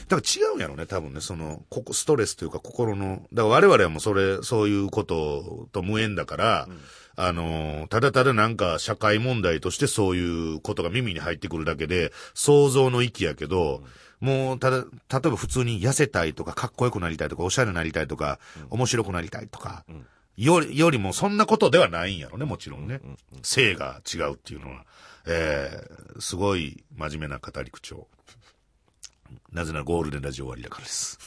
[0.08, 6.68] だから違うんやろね、多分ね、その、ここ、ストレスというか心の、だから我々はもうそれ、そういうことと無縁だから、
[7.16, 13.84] あのーただただなんか社会問題としてそういうことが耳に入ってくるだけで、想像の域やけど、
[14.20, 19.84] もう、ただ、例えば普通に痩せたいとか、かっこよくなりたいとか、おしゃれになりたいとか、面白くなりたいとか、
[20.38, 23.02] より、よりもそんなことではないんやろね、もちろんね。
[23.42, 24.86] 性が違うっていうのは。
[25.26, 28.08] えー、すごい真面目な語り口調。
[29.52, 31.18] なぜならゴールデンラジオ終わりだからです。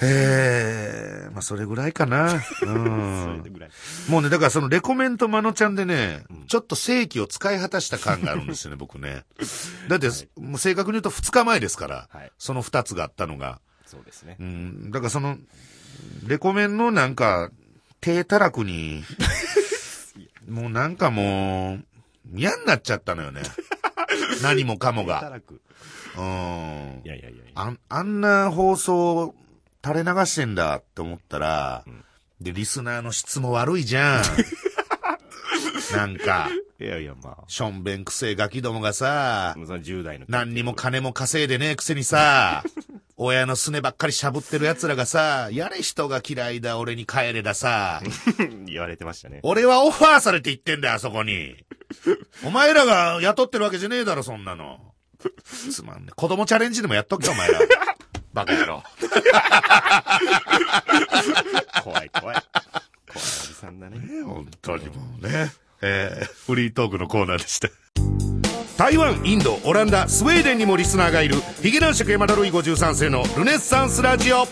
[0.00, 2.40] えー、まあそれぐらいかな。
[2.62, 3.42] うん。
[4.08, 9.24] もうね、だからそのレコメントマノちゃんでね、ちょっと正規を使い果たした感があるんですよね、 僕ね。
[9.88, 13.60] だって、もう正確に言うと2日前ですから、はいその2つがあったのが。
[13.86, 14.44] そうですねう。
[14.44, 15.38] ん、だからその、
[16.26, 17.50] レコメンのなんか、
[18.04, 19.02] 低たらくに、
[20.46, 23.40] もうなんかもう、嫌になっちゃったのよね。
[24.42, 25.40] 何もかもが。
[26.18, 27.08] うんい。
[27.08, 27.44] やいやいや。
[27.54, 29.34] あん、あんな放送
[29.82, 31.82] 垂れ流してんだって思ったら、
[32.42, 34.22] で、リスナーの質も悪いじゃん。
[35.96, 37.44] なんか、いやいや、まあ。
[37.48, 40.26] しょんべんくせえガキどもがさ、もうその10代の。
[40.28, 42.64] 何にも金も稼いでねえくせにさ、
[43.16, 48.02] 親のすねばっかりしゃぶってる奴らがさ、やれ人が嫌いだ、俺に帰れださ、
[48.66, 49.38] 言われてましたね。
[49.44, 51.64] 俺はオファーされて行ってんだよ、あそこに。
[52.44, 54.94] お前らが雇ってるわけじゃねえだろ、そんなの。
[55.44, 56.12] つまんねえ。
[56.16, 57.60] 子供チャレンジでもやっとけよ、お前ら。
[58.34, 58.82] バカ野郎。
[61.84, 62.34] 怖い怖い。
[62.34, 62.42] 怖い
[63.14, 64.22] おじさんだね。
[64.24, 65.52] 本当にもうね。
[65.82, 67.68] えー、フリートークのコーナーでした。
[68.76, 74.48] 台湾、インド、オランダ、スウェーデンにもリスナーがいる、ヒゲ男爵山田ルイ53世のルネッサンスラジオ。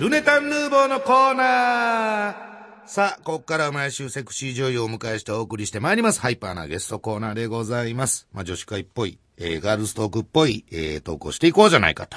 [0.00, 2.88] ルネタンヌーボーのコーナー。
[2.88, 6.20] さあ、ここから毎週セクシー女優をお迎えしてお送りしてまいります。
[6.20, 8.26] ハイパーなゲストコーナーでございます。
[8.32, 12.16] まあ、女子会っぽい、えー、ガールズトークっぽい、えー、トークをしていこうじゃないかと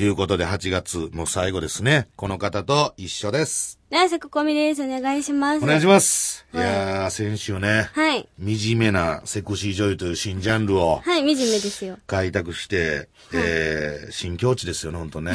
[0.00, 2.08] いうことで、8月もう最後ですね。
[2.16, 3.78] この方と一緒です。
[3.90, 4.82] ナイここみです。
[4.82, 5.64] お願いします。
[5.64, 6.44] お願いします。
[6.52, 8.28] いはいやー、先週ね、はい。
[8.40, 11.98] 惨めなセクシー女優という新ジャンルをはい、惨めですよ。
[12.08, 15.32] 開拓して、えー、新境地ですよね、ほんとね。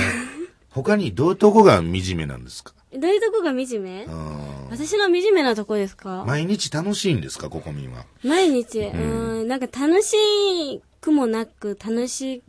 [0.69, 2.73] 他にどういうとこが惨めなんですか？
[2.93, 4.03] どういうとこが惨め？
[4.03, 6.25] うん私の惨めなとこですか？
[6.27, 8.05] 毎日楽しいんですか、ココミンは？
[8.23, 12.43] 毎日、うーん、なんか楽しくもなく、楽し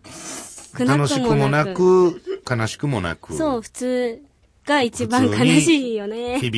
[0.75, 2.21] くな楽くもなしくもなく。
[2.45, 4.23] く、悲しくもなく、そう、普通
[4.67, 6.38] が一番悲しいよね。
[6.38, 6.51] 日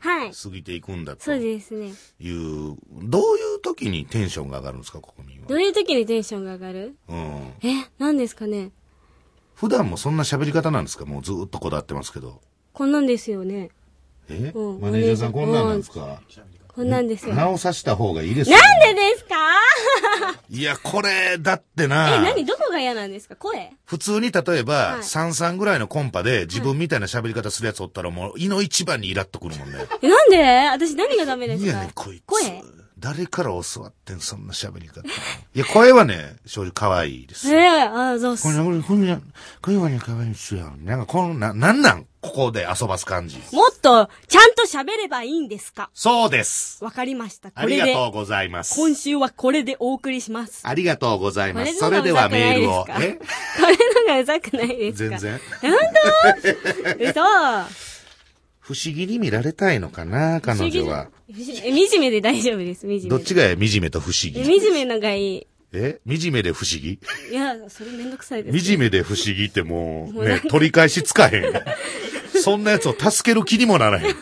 [0.00, 0.34] はい々。
[0.34, 1.92] 過ぎていくんだとそうですね。
[2.20, 5.46] いう、どういう時にテンションが上がるんですか、ココミンは？
[5.46, 6.96] どういう時にテンションが上がる？
[7.08, 7.16] うん。
[7.62, 8.72] え、何ですかね？
[9.54, 11.06] 普段もそんな喋り方なんですか？
[11.06, 12.40] もうずーっとこだわってますけど。
[12.72, 13.70] こんなんですよね。
[14.28, 16.20] え、うんマネージャーさんこんなんなんですか？
[16.76, 17.34] こんなんですよ。
[17.34, 18.58] なん直さした方がいいですよ。
[18.84, 19.34] でですか？
[20.50, 22.44] いや、これ、だってえ、な、何？
[22.44, 23.34] どこが嫌なんですか？
[23.34, 23.72] 声？
[23.86, 25.00] 普通に例えば、はい。
[25.00, 29.78] 33ぐらいのコンパで自分みたいな喋り方するやつおったらもう、胃の一番にイラっとくるもんね。
[30.02, 30.68] え、なんで？
[30.68, 31.70] 私何がダメですか？
[31.70, 32.22] いやねん、こいつ。
[32.26, 32.62] 声？
[32.98, 35.02] 誰から教わってん、そんな喋り方。
[35.02, 35.04] い
[35.58, 37.54] や、声はね、正直可愛いです。
[37.54, 38.50] ええあ、そうっすこ。
[38.50, 39.18] れ、これ、これ、
[39.60, 40.72] 声はね、可愛いですよ。
[40.82, 42.06] なんか、この、な、なんなん？
[42.22, 43.36] ここで遊ばす感じ。
[43.52, 45.90] もっと、ちゃんと喋ればいいんですか？
[45.92, 46.82] そうです。
[46.82, 47.50] わかりました。
[47.54, 48.74] ありがとうございます。
[48.74, 50.62] 今週はこれでお送りします。
[50.66, 51.78] ありがとうございます。
[51.78, 52.84] これのがそれではメールを。
[52.84, 53.18] これの
[54.08, 55.18] がうざくないですか？
[55.18, 55.40] 全然。
[56.98, 57.20] 嘘
[58.66, 61.08] 不思議に見られたいのかな、彼女は。
[61.32, 63.08] 惨めで大丈夫です、惨めで。
[63.08, 64.60] どっちがや、惨めと不思え、議。
[64.60, 65.46] 惨めのがいい。
[65.72, 66.00] え？
[66.04, 66.98] 惨めで不思議？
[67.30, 71.44] いや、それめんどくさいです、惨めで不思議ってもう、ね取り返しつかへん。
[72.42, 74.14] そんなやつを助ける気にもならへん。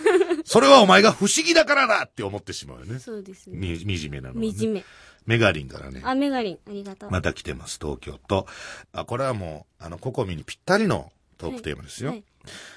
[0.44, 2.98] それはお前が不思議だからだって思ってしまうよね。
[2.98, 3.56] そうですね。
[3.56, 4.52] み、惨めなのは、ね。
[4.52, 4.84] 惨め。
[5.24, 6.02] メガリンからね。
[6.04, 7.10] あ、メガリン、ありがとう。
[7.10, 8.46] また来てます、東京と。
[8.92, 12.10] あ、これはもう、あの、ココミにぴったりのトークテーマですよ。
[12.10, 12.24] はい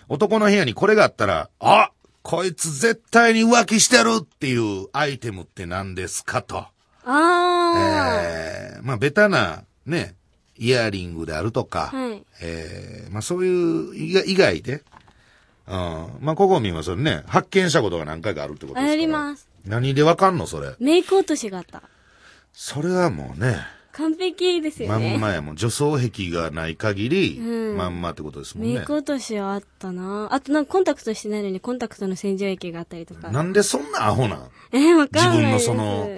[0.09, 1.91] 男の部屋にこれがあったら、あ
[2.23, 6.65] こいつ絶対に浮気してるっていうアイテムって何ですかと。
[7.05, 10.15] あえー、まあ、ベタな、ね、
[10.57, 14.83] イヤリングであるとか、はいえー、まあ、そういう以外で、
[15.67, 15.73] うん、
[16.19, 18.91] まあ、ココミンはそれね、発見したことが何回かあるってことですから。
[18.91, 19.47] あります。
[19.65, 20.75] 何でわかんのそれ。
[20.79, 21.81] メイク落としがあった。
[22.51, 23.57] それはもうね、
[23.97, 25.17] 完璧ですよまんね。
[25.17, 25.55] まやもん。
[25.55, 28.93] 女装壁がない限り、うんまんまってことですもんねメイク。
[28.93, 30.27] 落としはあったな。
[30.31, 33.31] あとなんかコンタクトしてないのにコンタクトの洗浄液があったりとか。
[33.31, 34.49] なんでそんなアホなん？
[34.71, 35.65] えー、わ自分のかんないです。
[35.65, 36.09] その、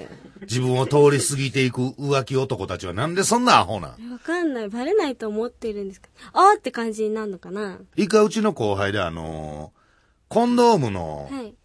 [0.41, 4.11] 自分を通り過ぎていく浮気男たちはなんでそんなアホなん？
[4.11, 4.69] わかんない。
[4.69, 6.09] バレないと思ってるんですか？
[6.33, 7.79] あーって感じになるのかな？
[7.95, 9.79] 一回うちの後輩であのー
[10.27, 11.55] コンドームの、はい。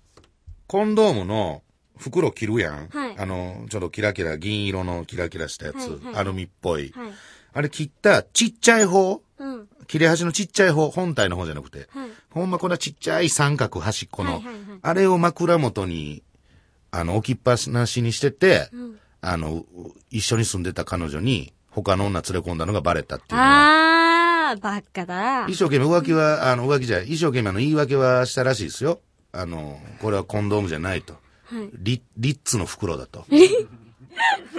[0.67, 1.63] コンドームの
[1.97, 2.89] 袋切るやん。
[2.89, 6.93] はいあの、ちょっとキラキラ、銀色のキラキラしたやつ、はいはいアルミっぽい。
[6.95, 7.13] はい。
[7.53, 9.23] あれ切ったちっちゃい方？
[9.39, 9.69] うん。
[9.87, 11.89] 切れ端のちっちゃい方、本体の方じゃなくて。
[11.91, 12.09] はい。
[12.31, 16.23] ほんまこんなちっちゃい三角端っこの、はいはいはいあれを枕元に、
[16.91, 19.65] あの、置きっぱなしにしてて、んあの、
[20.11, 24.51] 一緒に住んでた彼女に、他の女連れ込んだのがバレたっていうのは。
[24.51, 25.47] あー、ばっかだ。
[25.47, 29.01] 一生懸命浮気は、あの、浮気じゃない、一生懸命あの言い訳はしたらしいですよ。
[29.33, 31.15] あの、これはコンドームじゃないと。
[31.45, 31.71] はい。
[31.75, 33.25] リリッツの袋だと。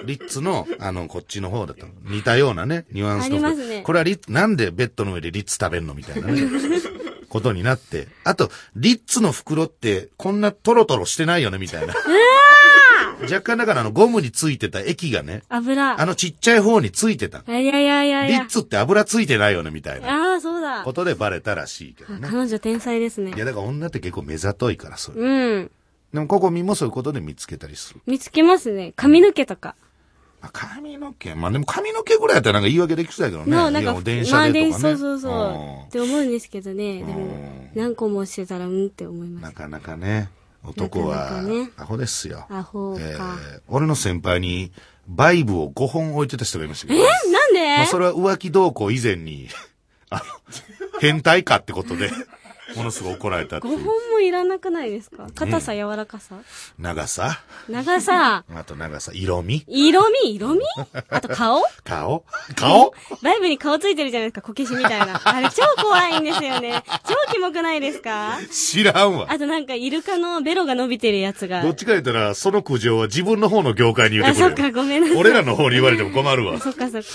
[0.06, 1.88] リッツの、あの、こっちの方だと。
[2.04, 3.48] 似たようなね、ニュアンスの袋。
[3.48, 6.42] ありますねこれはリッツ、なんでベッドの上でリッツ食べんのみたいなね。
[7.30, 8.08] ことになって。
[8.24, 11.94] あと、リッツの袋って、こんなトロトロしてないよねみたいな。
[13.24, 16.00] 若干だからあの、ゴムについてた液がね、油。
[16.00, 17.40] あのちっちゃい方についてた。
[17.40, 18.46] いやいやいやいやリッ。
[18.48, 20.94] ツって油ついてないよねみたいなあー、そうだこ。
[20.94, 22.28] とでバレたらしいけどね。
[22.30, 23.40] 彼女天才ですねい。
[23.40, 25.24] や、だから女って結構目ざといから、そういう。
[25.24, 25.72] うん。
[26.16, 28.02] でも、ここみもそういうことで見つけたりする？
[28.08, 28.94] 見つけますね。
[28.96, 29.76] 髪の毛とか。
[30.42, 33.52] まあ、髪の毛、まあでも髪の毛ぐらいやったらなんか言い訳できそうやけどね。
[33.56, 34.82] の、なんか、電車まあ、でとかね。
[34.82, 35.32] 電そうそうそう。
[35.32, 37.00] んって思うんですけどね。
[37.00, 39.44] でもうん、何個もしてたら、うんって思います。
[39.44, 40.30] なかなかね、
[40.64, 42.46] 男なはアホですよ。
[42.50, 43.02] アホか。
[43.02, 44.72] えー俺の先輩に、
[45.08, 47.00] バイブを5本置いてた人がいましたけど。
[47.00, 47.04] え？
[47.32, 47.78] なんで？
[47.78, 49.50] まあ、それは浮気動向以前に、
[50.10, 50.24] あの、
[51.02, 52.10] 変態かってことで、
[52.76, 53.78] ものすごい怒られたってい5う。
[53.78, 55.28] 本もいらなくないですか？
[55.36, 56.36] 硬さ、柔らかさ？
[56.80, 57.42] 長さ？
[57.70, 59.64] 長さ、 あと長さ、色味？
[59.68, 60.36] 色味？
[60.36, 60.62] 色味？
[61.10, 61.62] あと顔？
[61.84, 62.24] 顔？
[62.56, 62.94] 顔？
[63.22, 65.22] バイブに顔ついてるじゃないですか、こけしみたいな。
[65.24, 66.84] あれ超怖いんですよね。
[67.08, 68.38] 超キモくないですか？
[68.52, 69.28] 知らんわ。
[69.30, 71.62] あとなんか、イルカのベロが伸びてるやつが。
[71.62, 74.56] どっちか言ったら、その苦情は自分の方の業界に言っあ、てくれよ。
[74.58, 75.18] そっか、ごめんなさい。
[75.18, 76.60] 俺らの方に言われても困るわ。
[76.62, 77.08] そっかそっか。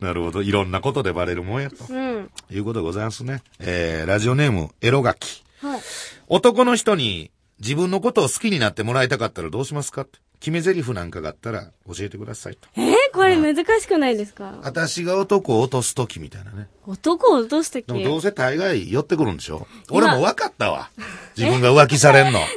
[0.00, 0.42] なるほど。
[0.42, 1.76] いろんなことでバレるもんやと。
[1.88, 2.30] うん。
[2.50, 3.42] いうことでございますね。
[3.58, 5.80] えー、ラジオネーム、エロはい。
[6.28, 10.02] 男の人に自分のことを好きになってもらいたかったらどうしますか？
[10.02, 12.68] って決め台詞なんかがあったら教えてくださいと。
[12.74, 14.58] えー、これ難しくないですか？
[14.62, 16.68] 私が男を落とすときみたいなね。
[16.86, 18.04] 男を落とすとき。
[18.04, 19.66] どうせ大概寄ってくるんでしょ？
[19.90, 20.90] 今俺も分かったわ。
[21.36, 22.40] 自分が浮気されんの。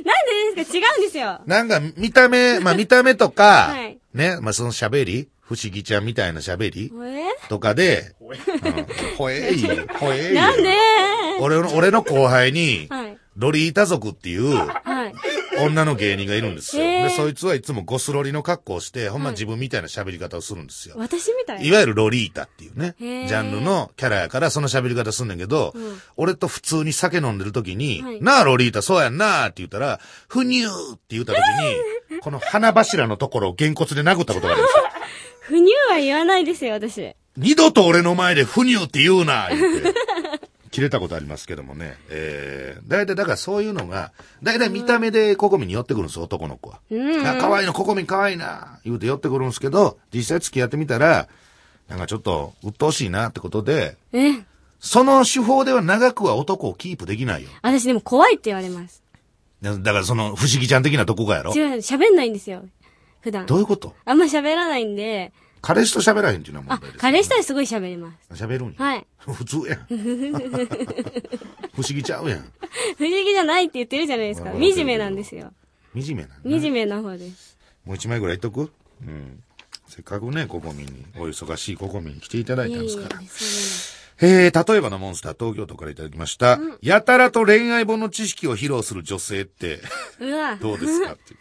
[0.55, 0.77] ですか？
[0.77, 1.41] 違うんですよ。
[1.47, 7.47] なんか見た目、まあ見た目とか、はいね、まあその喋り、不思議ちゃんみたいな喋りえ？
[7.49, 9.61] とかで、うん、ほえい、
[9.99, 10.33] ほえい。
[10.33, 10.73] なんで？
[11.41, 13.17] 俺の、俺の後輩に、はい。
[13.35, 15.13] ロリータ族っていうはい。
[15.59, 16.83] 女の芸人がいるんですよ。
[16.83, 20.95] で、そいつはいつもゴスロリの格好をして、ほんま自分みたいな喋り方をするんですよ。
[20.97, 31.39] 私みたいいわゆるロリータっていうね、ジャンルのキャラやからその喋り方すんねんけど、うん俺と普通に酒飲んでる時に、はいなあロリータそうやんなあって言ったら、ふにゅーって言った時
[32.11, 34.83] に、 この鼻柱のところをげんこつで殴ったことがあるんですよ。
[35.45, 37.15] 不乳は言わないですよ、私。
[37.35, 39.93] 二度と俺の前でふにゅーって言うな言って。
[40.71, 41.97] 切れたことありますけどもね。
[42.09, 46.79] えー、大体だからそういうのが、大体見た目でココミに寄ってくるんですよ、男の子は。
[46.89, 51.27] うんあ、可愛いの、ココミ可愛いな、言うて寄ってくるんですけど、実際付き合ってみたら、
[51.89, 54.31] なんかちょっと、鬱陶しいなってことで、え、
[54.79, 57.49] その手法では長くは男をキープできないよ。
[57.61, 59.03] 私でも怖いって言われます。
[59.61, 62.63] だだからその、不思議ちゃん的なとこがやろ違う、喋んないんですよ。
[63.23, 63.45] 普段。
[63.45, 63.95] どういうこと？
[64.05, 65.31] あんま喋らないんで、
[65.61, 68.43] 彼氏と喋らへんっていうのは問あ題です、、彼氏とはすごい喋ります。
[68.43, 68.73] 喋るんや。
[68.77, 69.07] はい。
[69.19, 69.87] 普通やん。
[71.73, 72.39] 不思議ちゃうやん。
[72.97, 74.51] 不思議じゃないって言ってるじゃないですか。
[74.51, 75.53] うん惨めなんですよ。
[75.95, 76.29] 惨めな。
[76.43, 77.57] 惨めな方です。
[77.85, 78.71] もう一枚ぐらいいっとく？
[79.01, 79.41] うん。
[79.87, 83.17] せっかくね、ココミンに、お忙しいココミンに来ていただいたんですから。
[83.17, 83.27] そう
[84.21, 86.59] えー、例えばのモンスター、東京都からいただきました。
[86.81, 89.79] やたらと恋愛本の知識を披露する女性って。
[90.61, 91.39] どうですかっていう。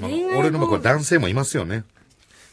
[0.00, 1.84] まあ俺のこれ男性もいますよね。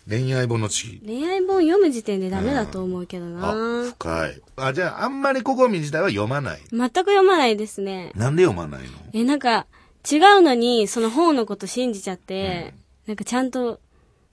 [0.08, 1.02] 恋愛本の知識。
[1.06, 4.42] 恋愛本読む時点でダメだと思うけどあ、な深い。
[4.56, 6.62] あ、じゃあ、あんまりココミン自体は読まない。
[6.72, 8.12] 全く読まないですね。
[8.16, 8.90] なんで読まないの？
[9.14, 9.68] え、なんか、
[10.10, 12.74] 違うのに、その本のこと信じちゃって、
[13.06, 13.80] なんかちゃんと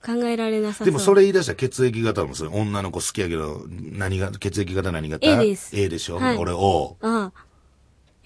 [0.03, 0.85] 考えられなさそう。
[0.85, 5.77] でもそれ言い出したら血液型もそれ女の子好きやけど、何が、血液型何型？A です。
[5.79, 6.97] A でしょ、はい俺 O。
[7.01, 7.46] ああ。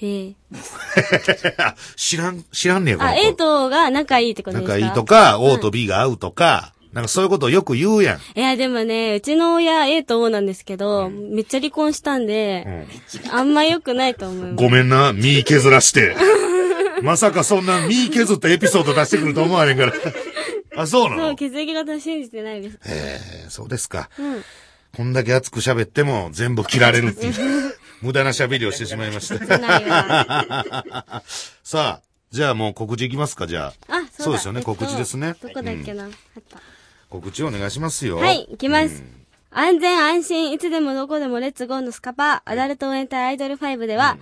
[0.02, 0.34] ええ
[1.96, 4.74] 知らん、知らんねやこのあ、子 A とが仲いいってことですか？
[4.78, 8.18] 仲いいとか、O と B が合うとか、なんかそういうことをよく言うやん。
[8.38, 12.88] いや、でもね、うちの親 A と O なんですけど、めっちゃ離婚したんで、
[13.32, 14.56] あんま良くないと思います。
[14.56, 16.16] ごめんな、身削らして。
[17.02, 19.94] まさかそんな身削ったエピソード出してくると思わへんから。
[20.78, 22.76] あ、そうなそう、の血液型信じてないです。
[22.76, 24.10] へえ、そうですか。
[24.20, 24.44] うん。
[24.96, 27.34] こんだけ熱く喋っても全部切られるっていう。
[28.02, 29.40] 無駄な喋りをしてしまいました。
[31.64, 33.96] さあ、じゃあもう告知いきますか、じゃあ。
[33.98, 36.10] あ、そうだそうですよねえっと告知ですねどこだっけな？
[37.10, 38.18] 告知お願いしますよ。
[38.18, 39.04] はい、行きます。
[39.52, 44.18] 安全安心、いつでもどこでもレッツゴーのスカパー、アダルト応援隊アイドル5では、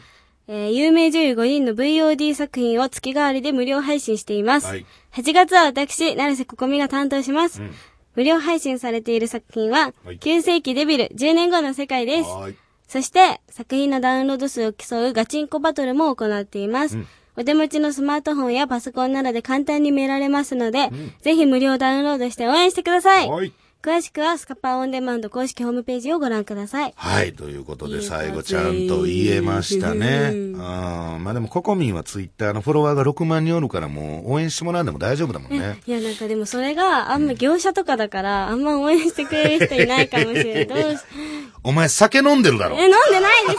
[0.48, 4.68] えー有名女優5人の VOD 作品を月替わりで無料配信しています。
[4.68, 7.62] はい8月は私、成瀬ここみが担当します。
[7.62, 7.72] ん
[8.16, 12.30] 無料配信されている作品は、はい9世紀デビル、10年後の世界です。
[12.30, 12.56] はい。
[12.90, 16.98] そして、作品のダウンロード数を競うガチンコバトルも行っています。
[17.38, 20.90] お手持ちのスマートフォンやパソコンなどで簡単に見られますので、
[21.22, 23.30] ぜひ無料ダウンロードして応援してください。
[23.30, 23.54] はい。
[23.82, 26.94] 詳しくはスカパーオンデマンド公式ホームページをご覧ください。
[26.98, 27.32] はい。
[27.32, 30.32] ということで、最後ちゃんと言えましたね。
[30.34, 30.58] ううんん。
[30.58, 35.80] まあでも、ココミンはツイッターのフォロワーが6万人おるから、もう応援してもらうんでも大丈夫だもんね。
[35.88, 40.68] いや、なんかでもそれがあんま業者とかだから、あんま応援してくれる人いないかもしれない。
[40.68, 41.00] どうし、
[41.64, 43.52] お前酒飲んでるだろえ、飲んでないで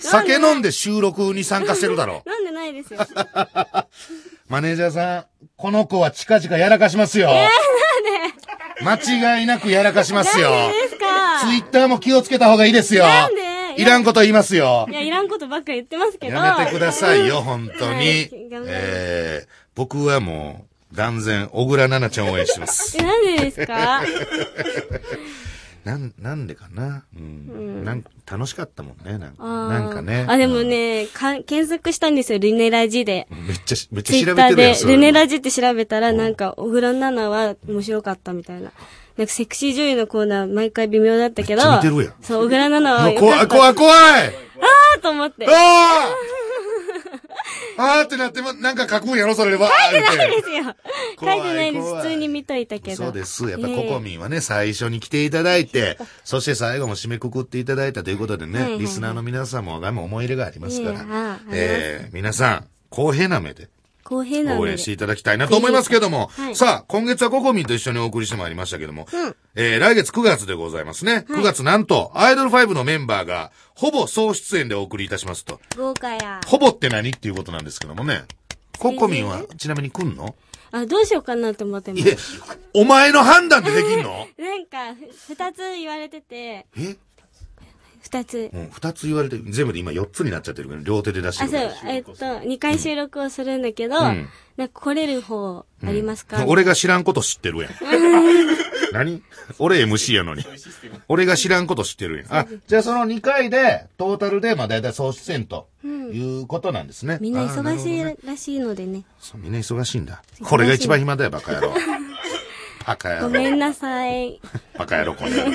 [0.00, 2.98] すよ 酒飲んで収録に参加してるだろ飲んでないですよ。
[4.48, 5.24] マネージャーさん、
[5.56, 7.30] この子は近々やらかしますよ。
[8.82, 10.50] 間違いなくやらかしますよ。
[10.50, 11.06] でですか？
[11.46, 13.04] ツイッターも気をつけた方がいいですよ。
[13.04, 13.82] なんで？
[13.82, 14.92] いらんこと言いますよい。
[14.94, 16.36] や、いらんことばっか言ってますけど。
[16.36, 17.98] やめてくださいよ、本当に。
[18.00, 18.28] はい
[18.66, 22.96] えー、僕はもう、断然、小倉奈々ちゃんを応援してます。
[22.96, 24.02] え、なんでですか？
[25.84, 27.04] なん、なんでかな？
[27.14, 27.84] うん。
[27.84, 29.44] なん楽しかったもんね、なんか。
[29.44, 30.24] なんかね。
[30.26, 33.28] あ、でもね、か検索したんですよ、ルネラジで。
[33.30, 33.46] うん。
[33.46, 38.72] めっちゃ、めっツちゃ調べてるやルネラジって調べたら、なんか、小倉奈々は面白かったみたいな。
[39.18, 41.60] なんか、セクシー女優のコーナー、毎回微妙だったけど。
[41.60, 43.12] そう、小倉奈々は。
[43.12, 45.46] 怖い、怖い、怖いあーと思って。
[45.46, 46.14] ああ
[47.76, 50.00] あーってなっても、なんか書くんやろ、それでわーって。
[50.00, 50.64] ないですよ。
[50.64, 51.94] 書 怖いいてないです。
[51.94, 52.96] 普通に見といたけど。
[52.96, 53.48] そうです。
[53.48, 63.68] やっぱコええコミンはね、最初に来ていただいて、 そして最後も締めくくっていただいたということでね、はいはいはいリスナーの皆さんも我も思い入れがありますからいえ皆さん、公平な目で
[64.04, 66.56] 公平な応援していただきたいなと思いますけども、はい。
[66.56, 69.06] さあ、今月はココミンと一緒にお送りしてまいりましたけども、
[69.54, 71.24] えー来月9月でございますね。
[71.28, 75.58] 9月なんと、アイドル5のメンバーが、ほぼ総出演でお送りいたしますと。
[75.76, 76.40] 豪華や。
[76.46, 78.22] ほぼって何っていうことなんですけどもね。
[78.78, 80.34] ココミンはちなみに来んの？
[80.72, 82.40] あ、どうしようかなと思ってます。、
[82.74, 84.26] お前の判断でできんの？
[84.38, 84.94] なんか、
[85.26, 86.96] ふ二つ言われてて、え？
[88.04, 88.50] 二つ。
[88.52, 97.72] もう二つ言われて、全部で今四つになっちゃってるから、両手で出してあ、るそう、えっと、二回収録をするんだけど、んなんか来れる方ありますか、俺が知らんこと知ってるやん。
[98.92, 99.22] 何？
[99.58, 100.44] 俺 MC やのに。
[101.08, 102.26] 俺が知らんこと知ってるやん。
[102.32, 107.18] あ、じゃあその2回で、トータルで、まあ大体総出演ということなんですね。
[107.20, 109.02] みんな忙しいらしいのでね。
[109.18, 110.22] そうみんな忙しいんだ。
[110.44, 111.74] これが一番暇だよ、バカ野郎。
[112.86, 113.22] バカ野郎。
[113.22, 114.40] ごめんなさい。
[114.78, 115.52] バカ野郎、この野郎。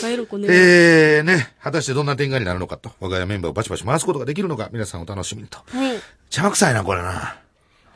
[0.00, 0.48] 帰ろこね。
[0.50, 5.58] えー、ね、果たしてどんな展開になるのかと、我が家メンバーをバチバチ回すことができるのか、皆さんお楽しみにと。
[5.58, 6.00] はい。
[6.26, 7.36] 邪魔くさいな、これな。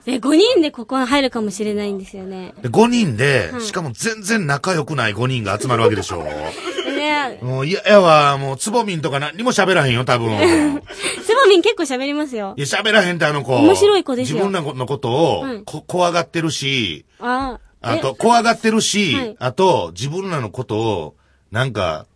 [0.04, 2.54] え、5人でここ入るかもしれないんですよね。
[2.60, 6.24] で、5人で、しかも全然仲良くない5人が集まるわけでしょ。
[6.24, 10.32] ねもう嫌やわ、もうつぼみんとか何にも喋らへんよ、多分。
[10.32, 10.38] い
[11.24, 12.54] つぼみん結構喋りますよ。
[12.56, 13.54] や、喋らへんってあの子。
[13.56, 17.71] 面白い子ですよ自分らのことをうん、こ怖がってるし、ああ。
[17.82, 19.36] あと、怖がってるし、はい。
[19.38, 21.16] あと、自分らのことを、
[21.50, 22.06] なんか、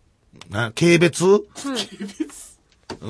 [0.51, 1.43] な、軽蔑？
[1.65, 1.89] え、はい。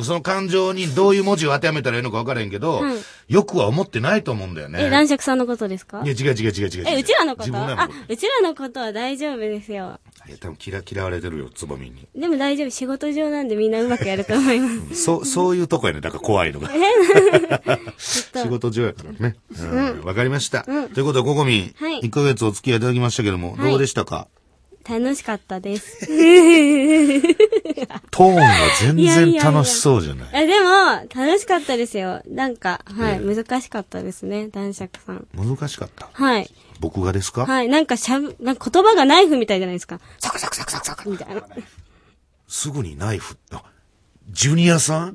[0.02, 2.96] その感情にどういう文字を当てはめたらいいのか分からへんけど、はい
[3.28, 4.84] よくは思ってないと思うんだよね。
[4.84, 6.00] え、男爵さんのことですか？
[6.04, 6.84] いや、違う違う違う違う違う。
[6.86, 7.56] え、うちらのこと？
[7.56, 9.98] あ自分らのこと。、うちらのことは大丈夫ですよ。
[10.28, 12.06] いや、多分嫌、嫌われてるよ、つぼみに。
[12.14, 12.70] でも大丈夫。
[12.70, 15.02] 仕事上なんでみんなうまくやると思います。
[15.02, 16.70] そう、そういうとこやね、だから怖いのが。
[17.98, 18.48] 仕と。
[18.48, 19.34] 事上やからね。
[19.58, 20.04] うん。
[20.04, 20.62] わかりました。
[20.62, 24.28] ということで、ここみ、はい1ヶ月お付き合いいただきましたけども、はいどうでしたか？
[24.88, 26.06] 楽しかったです。
[28.10, 28.42] トーンが
[28.80, 30.44] 全然楽しそうじゃない。
[30.44, 30.68] え、でも、
[31.14, 32.22] 楽しかったですよ。
[32.28, 35.26] なんか、はい、難しかったですね、男爵さん。
[35.34, 36.08] 難しかった。
[36.12, 36.50] はい。
[36.80, 37.46] 僕がですか？
[37.46, 40.00] はい、なんかしゃぶ、なんか言葉がナイフみたいじゃないですか。
[40.18, 41.42] サクサクサクサクサクみたいな。
[42.48, 43.64] すぐにナイフ、あ、
[44.30, 45.14] ジュニアさん？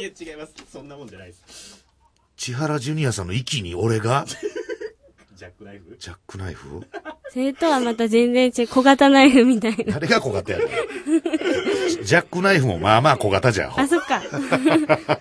[0.00, 0.54] いや、違います。
[0.72, 1.84] そんなもんじゃないです。
[2.36, 4.26] 千原ジュニアさんの息に俺が？
[5.36, 5.96] ジャックナイフ？
[5.98, 6.82] ジャックナイフ？
[7.30, 9.92] それとはまた全然違う、小型ナイフみたいな。
[9.94, 10.68] 誰が小型やねん
[12.04, 13.78] ジャックナイフもまあまあ小型じゃん。
[13.80, 14.22] あ、そっか。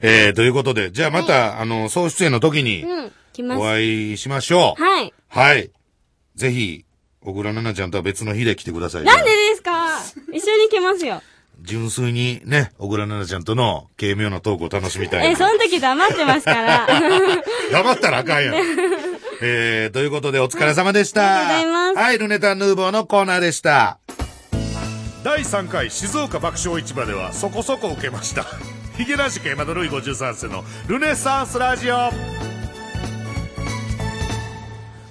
[0.00, 3.60] えー、ということで、じゃあまた、あの、総出演の時にうん、来ます。
[3.60, 4.82] お会いしましょう。
[4.82, 5.12] はい。
[5.28, 5.70] はい。
[6.36, 6.84] ぜひ、
[7.20, 9.04] 小倉奈々ちゃんとは別の日で来てください。
[9.04, 9.98] なんでですか？
[10.32, 11.20] 一緒に来ますよ。
[11.60, 15.32] 純粋にね、小倉奈々ちゃんとの軽妙なトークを楽しみたい。
[15.32, 16.86] え、その時黙ってますから。
[17.72, 18.54] 黙ったらあかんやん。
[19.42, 21.40] えー、ということでお疲れ様でした。
[21.40, 23.98] ありがとうございますはい、ルネタンヌーボーのコーナーでした。
[25.24, 28.46] 第3回静岡爆笑市場ではそこそこ受けました。
[28.96, 32.10] ヒゲ男子系マドルイ53世のルネサンスラジオ。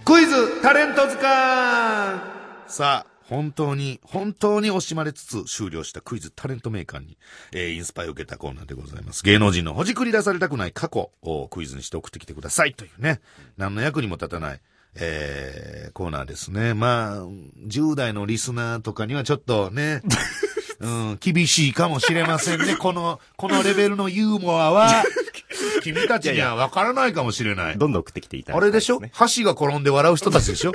[0.06, 2.22] クイズタレント図鑑
[2.68, 7.18] さあ、本当に、本当に惜しまれつつ終了したクイズタレントメーカーに、
[7.52, 9.24] えーインスパイを受けたコーナーでございます。
[9.24, 13.22] 芸能人のほじくり出されたくない過去をクイズにして送ってきてくださいというね、
[13.58, 14.62] 何の役にも立たない、
[14.96, 16.74] えーコーナーですね。
[16.74, 17.26] まあ、
[17.68, 20.02] 10代のリスナーとかにはちょっとね、
[20.80, 22.76] うん、厳しいかもしれませんね。
[22.78, 25.04] この、このレベルのユーモアは、
[25.84, 27.78] 君たちにはわからないかもしれない。
[27.78, 29.00] どんどん送ってきていただあれでしょ？
[29.00, 29.12] ね。
[29.14, 30.74] 箸が転んで笑う人たちでしょ？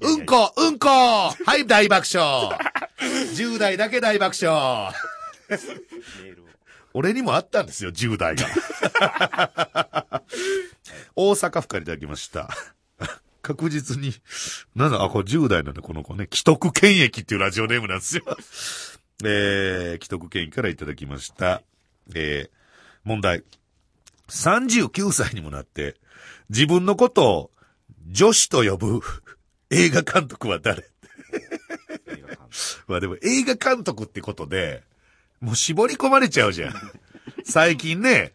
[0.00, 2.58] うんこ、うんこはい、大爆笑
[3.00, 4.92] !10 代だけ大爆笑
[6.94, 8.46] 俺にもあったんですよ、10代が。
[11.16, 12.48] 大阪府からいただきました。
[13.42, 14.14] 確実に、
[14.74, 16.28] なんだ、あ、これ10代なんだ、この子ね。
[16.32, 18.22] 既得権益っていうラジオネームなんですよ。
[19.24, 21.62] えー、既得権益からいただきました。
[22.14, 22.50] えー、
[23.04, 23.44] 問題。
[24.28, 25.96] 39歳にもなって、
[26.48, 27.50] 自分のことを
[28.08, 29.00] 女子と呼ぶ
[29.70, 30.88] 映画監督は誰？
[32.86, 34.82] まあでも映画監督ってことで、
[35.40, 36.74] もう絞り込まれちゃうじゃん。
[37.44, 38.32] 最近ね、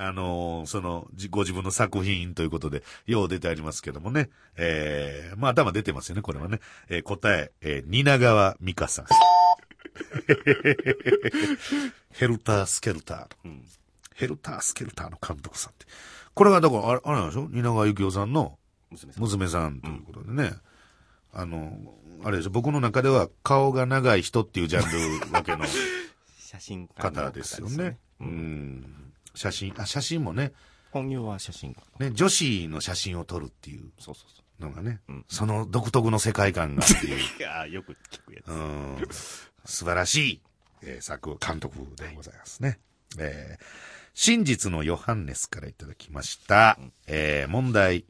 [0.00, 4.30] あのーその、じご自分の作品ということで、よう出てありますけどもね。
[4.56, 6.60] えー、まあ頭出てますよね、これはね。
[6.88, 9.06] えー答え、えー、蜷川美香さん。
[12.12, 13.50] ヘルタースケルター。
[14.14, 15.86] ヘルタースケルターの監督さんって。
[16.34, 17.48] これがだから、あれ、あれなんでしょ？
[17.48, 18.58] 蜷川幸雄さんの
[18.90, 19.22] 娘さん。
[19.22, 20.52] 娘さんということでね。
[21.32, 21.76] あの、
[22.24, 25.64] あれでしょ、僕の中では顔が長い人っていうジャンルわけの
[26.38, 26.88] 写真
[27.32, 27.98] ですよね。
[28.20, 28.30] ううん
[28.80, 29.07] ん。
[29.38, 30.52] 写真、あ、写真もね、
[30.90, 31.82] 本業は写真家。
[32.00, 37.18] ね、女子の写真を撮るっていうそうそうそのがね、うんその独特の世界観がっていう、う。
[37.38, 38.48] いやーよく聞くやつ。
[38.48, 39.08] うん、
[39.64, 40.40] 素晴らしい、
[40.82, 42.80] えー作、監督でございますね。
[43.18, 43.64] えー
[44.20, 46.76] 真実のヨハンネスからいただきました。
[47.06, 48.04] えー問題。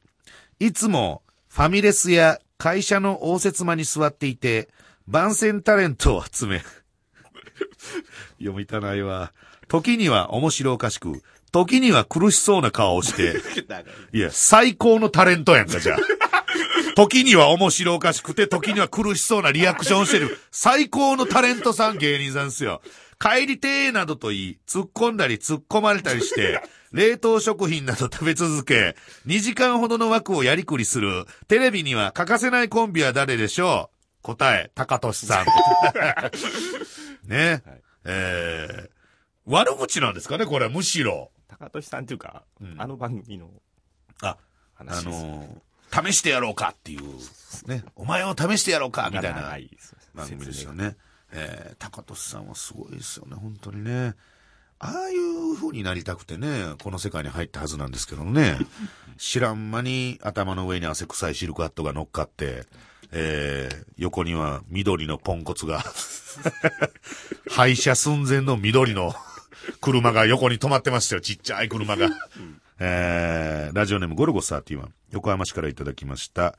[0.58, 4.70] いつもファミレスや会社の応接間に座っていて、
[5.06, 6.62] 番宣タレントを集め、
[8.40, 9.34] 読みたないわ。
[9.68, 13.36] 時には面白おかしく、時には苦しそうな顔をして、
[14.12, 15.98] いや、最高のタレントやんか、じゃあ。
[16.96, 22.82] 時には面白おかしくて、時には苦しそうなリアクションをしてる、最高のタレントさん、芸人さんですよ。
[23.20, 26.60] 帰りてーなどと言い、突っ込んだり突っ込まれたりして、
[26.92, 28.96] 冷凍食品など食べ続け、
[29.26, 34.22] 2時間ほどの枠をやりくりする、テレビには欠かせないコンビは誰でしょう？
[34.22, 35.46] 答え、高俊さん。
[37.28, 37.62] ね。
[37.66, 38.97] はいえー、
[39.48, 41.30] 悪口なんですかね、これ、むしろ。
[41.48, 43.48] 高俊さんっていうか、うんあの番組の
[44.22, 44.38] あ、あ
[44.74, 45.24] 話です。
[45.24, 47.02] のー試してやろうかっていう、
[47.66, 49.56] ね、お前を試してやろうかみたいな
[50.14, 50.96] 番組ですよね。
[51.32, 54.14] えー、高俊さんはすごいですよね、本当にね。
[54.80, 58.58] ああいう風になりたくてね、この世界に入ったはずなんですけどね。
[59.16, 62.66] 知らん間に頭の上に汗臭いシルクハットが乗っかって、
[63.10, 65.82] えー、横には緑のポンコツが、
[67.50, 69.14] 廃車寸前の緑の
[69.80, 71.20] 車が横に止まってましたよ。
[71.20, 72.08] ちっちゃい車が。
[72.80, 76.56] えー、ラジオネームゴルゴ31、横浜市からいただきました。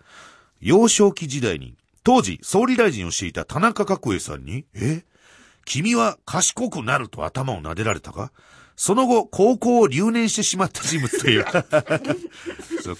[0.59, 5.03] 幼少期時代に、当時総理大臣をしていた田中角栄さんに、え
[5.65, 8.31] 君は賢くなると頭を撫でられたか？
[8.75, 11.45] その後、高校を留年してしまった人物とい う。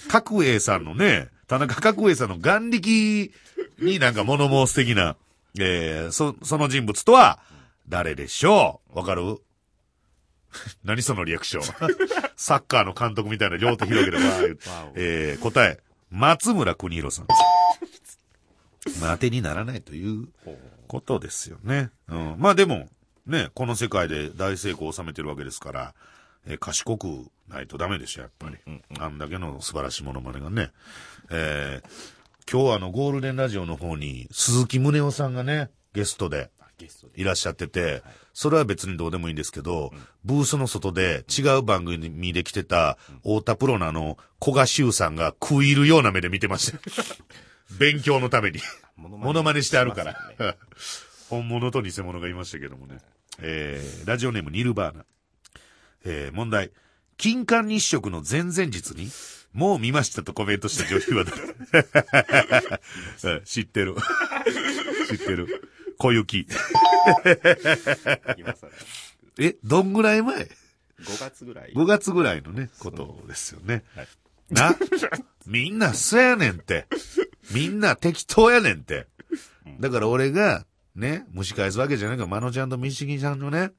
[0.08, 3.32] 角栄さんのね、田中角栄さんの眼力
[3.80, 5.16] になんか物申す的な、
[5.58, 7.40] えー、そ、その人物とは、
[7.88, 8.98] 誰でしょう？
[8.98, 9.38] わかる？
[10.84, 11.96] 何そのリアクション。
[12.36, 14.24] サッカーの監督みたいな両手広げれば、
[14.94, 15.80] えー、答え、
[16.10, 17.34] 松村邦弘さんで
[18.84, 19.00] す。
[19.00, 20.28] まあ、当てにならないという
[20.88, 21.90] ことですよね。
[22.08, 22.36] うん。
[22.38, 22.88] まあでも、
[23.26, 25.94] ね、この世界で大成功を収めてるわけですから、
[26.46, 28.56] えー賢くないとダメでしょ、やっぱり。
[28.98, 30.70] あんだけの素晴らしいものまねがね。
[31.30, 32.20] えー
[32.50, 36.50] 今日はあの、ゴールデンラジオの方に、鈴木宗男さんがね、ゲストで。
[37.16, 38.02] いらっしゃってて、
[38.32, 39.92] それは別にどうでもいいんですけど、
[40.24, 46.78] ブースの外で違う番組で来てた、太田プロのあの、古賀修さんが食い入るような目で見てました。
[47.78, 48.60] 勉強のために。
[48.96, 50.16] モモノマネしてあるから。
[51.28, 52.98] 本物と偽物がいましたけどもね。
[53.38, 55.04] えー、ラジオネームニルバーナ。
[56.04, 56.70] えー、問題。
[57.16, 59.10] 金環日食の前々日に、
[59.52, 61.24] もう見ましたとコメントした女優は
[63.22, 63.36] 誰？
[63.36, 63.94] う ん知ってる。
[65.08, 65.70] 知ってる。
[66.00, 66.46] 小雪。
[68.38, 68.68] 今 更
[69.38, 70.48] え、どんぐらい前
[71.02, 71.72] ？5月ぐらい。
[71.72, 73.84] 5月ぐらいのね、ことですよね。
[73.94, 74.08] はい
[74.50, 74.74] な、
[75.46, 76.86] みんなそうやねんって。
[77.52, 79.06] みんな適当やねんって。
[79.78, 83.70] だから俺が、ね、蒸し返すわけじゃないから、マノちゃんとミシギさんのね、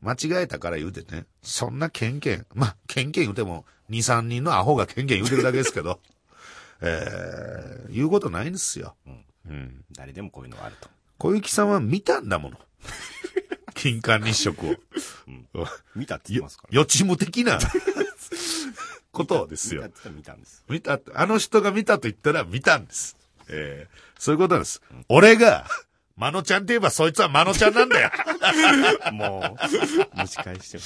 [0.00, 6.00] 間違えたから言うてね、そんなケンケン、まあ、ケンケン言うても、2、3人のアホがケンケン言うてるだけですけど、
[6.80, 8.96] えー、言うことないんですよ。
[9.46, 9.84] うん。
[9.92, 10.88] 誰でもこういうのがあると。
[11.18, 12.58] 小雪さんは見たんだもの。
[13.74, 14.76] 金環日食を。
[15.94, 16.68] 見たって言いよますから。
[16.72, 17.58] 予知夢的な
[19.12, 20.34] ことですよ見た。
[20.34, 20.64] んです。
[20.68, 23.16] 見た、あの人が見たと言ったら見たんです。
[23.48, 24.80] えーそういうことなんです。
[25.10, 25.66] 俺が、
[26.16, 28.10] マノちゃんって言えばそいつはマノちゃんなんだよ。
[29.12, 30.84] もう、蒸し返しても。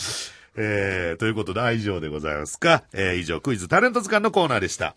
[0.57, 2.83] えーということで、以上でございますか。
[2.93, 4.97] えー以上、クイズタレント図鑑のコーナーでした。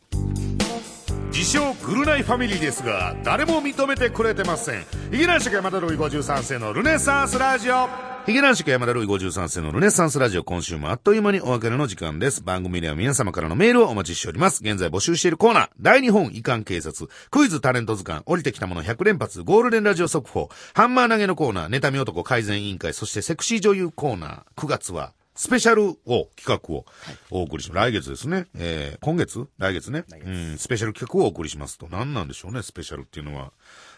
[1.34, 4.86] 自称グルナイファミリーですが、誰も認めてくれてません。
[5.12, 7.90] ヒゲ男爵山田ルイ53世のルネサンスラジオ。
[8.28, 12.44] ヒゲ男爵山田ルイ53世のルネサンスラジオ、今週もあっという間にお別れの時間です。
[12.44, 14.62] 番組では皆様からのメールをお待ちしております。
[14.64, 26.86] 現在募集しているコーナー、大日本遺憾警察、クイズタレント図鑑、降りてきたもの100連発、ゴールデンラジオ速報、ハンマー投げのコーナー、妬み男改善委員会、そしてセクシー女優コーナー、9月は、スペシャルを、企画を
[27.32, 27.78] お送りします。
[27.78, 28.46] 来月ですね。
[28.56, 29.48] えー、今月？
[29.58, 30.06] 来月ね。
[30.26, 31.88] うん、スペシャル企画をお送りしますと。
[31.90, 33.52] 何なんでしょうね、スペシャルっていうのは。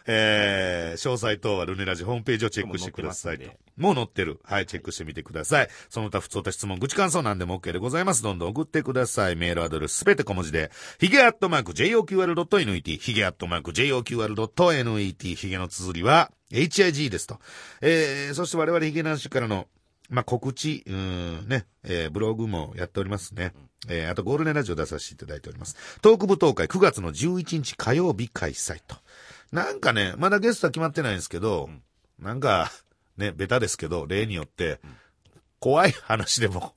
[0.08, 3.50] えー、詳細等はルネラジホームページをチェックしてくださいと。
[3.76, 4.40] もう載ってる。
[4.44, 5.70] はい、チェックしてみてください。
[5.90, 8.24] その他、普通た質問、愚痴感想なんでも OK でございます。
[8.24, 9.36] どんどん送ってください。
[9.36, 17.40] メールアドレスすべて小文字で、ヒゲアットマーク JOQR.net、ヒゲアットマーク JOQR.net、ヒゲの綴りは HIG ですと。
[17.82, 19.68] えー、そして我々ヒゲ男子からの
[20.10, 23.54] まあ、告知、うーん、ね、えーブログもやっておりますね。
[23.88, 25.76] えーあとゴールデンラジオ出させていただいております。
[26.02, 28.96] トーク舞踏会9月の11日火曜日開催と。
[29.52, 31.70] なんかね、まだゲストは決まってないんですけど、
[32.20, 32.72] なんか、
[33.18, 34.80] ね、ベタですけど、例によって、
[35.60, 36.74] 怖い話でも、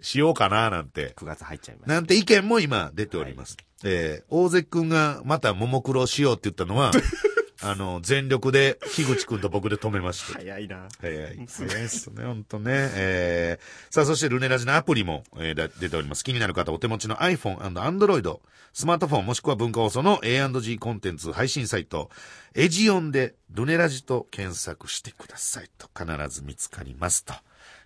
[0.00, 1.94] しようかななんて、9月入っちゃいました。
[1.94, 3.56] なんて意見も今出ております。
[3.84, 6.90] えー大関くんがまたももクロしようって言ったのは、
[7.62, 10.32] あの、全力で、樋口くんと僕で止めまして。
[10.32, 10.88] 早いな。
[11.00, 11.46] 早い。
[11.46, 12.72] 早いですね、ほんとね。
[12.94, 16.24] えー、さあ、そしてルネラジのアプリも、えーだ出ております。
[16.24, 18.40] 気になる方、お手持ちの iPhone& Android、
[18.72, 22.08] スマートフォンもしくは文化放送の A&G コンテンツ配信サイト、
[22.54, 27.34] エジオンでルネラジと検索してくださいと、必ず見つかりますと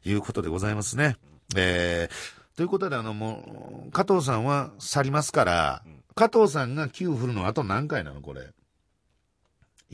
[0.04, 1.16] いうことでございますね。
[1.56, 5.82] えー、ということで、あの、もう、加藤さんは去りますから、
[6.14, 8.50] 加藤さんが9振るのあと何回なのこれ？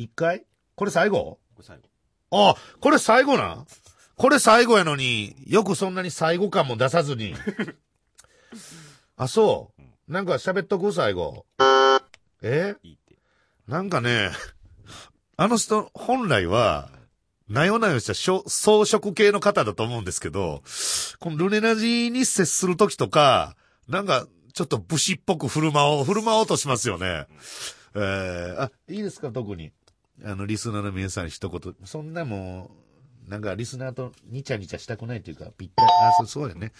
[0.00, 0.44] 1回？
[0.74, 1.38] これ最後？
[1.54, 1.88] これ最後
[2.50, 3.48] あ、これ最後な？
[3.48, 3.66] ん
[4.16, 7.34] これ最後やのに、よくそんなに最後感も出さずに。
[9.16, 10.12] あ、そう。
[10.12, 10.92] なんか喋っとく？
[10.92, 11.46] 最後。
[12.42, 12.76] え？
[13.66, 14.30] なんかね、
[15.36, 16.90] あの人、本来は、
[17.48, 18.42] なよなよした装
[18.84, 20.62] 飾系の方だと思うんですけど、
[21.18, 23.56] このルネラジに接するときとか、
[23.88, 27.26] なんか、ちょっと武士っぽく振る舞おう、振る舞おうとしますよね。
[27.94, 29.72] えー、あ、いいですか、特に。
[30.24, 31.74] あの、リスナーの皆さんに一言。
[31.84, 32.70] そんなも
[33.26, 36.72] う、なんかリスナーとニチャニチャしたくないというか、ぴったり、あ、そう、そうやね。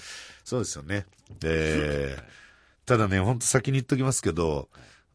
[0.44, 1.06] そうですよね。
[1.44, 2.22] えー、
[2.86, 4.68] ただね、ほんと先に言っときますけど、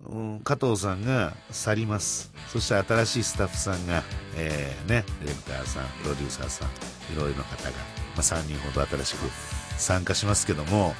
[0.03, 4.03] うん加藤さんが去りますそして新しいスタッフさんが、
[4.35, 6.67] えーね、レクターさんプロデューサーさん
[7.13, 7.75] いろいろな方が、ま
[8.17, 9.29] あ、3人ほど新しく
[9.77, 10.93] 参加しますけども、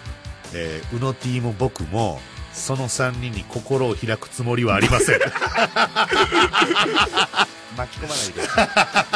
[0.54, 2.20] えー、うの T も僕も
[2.56, 5.20] その3人に心を開くつもりはありません。
[7.78, 8.32] 巻き込まないで。
[8.32, 8.68] ください。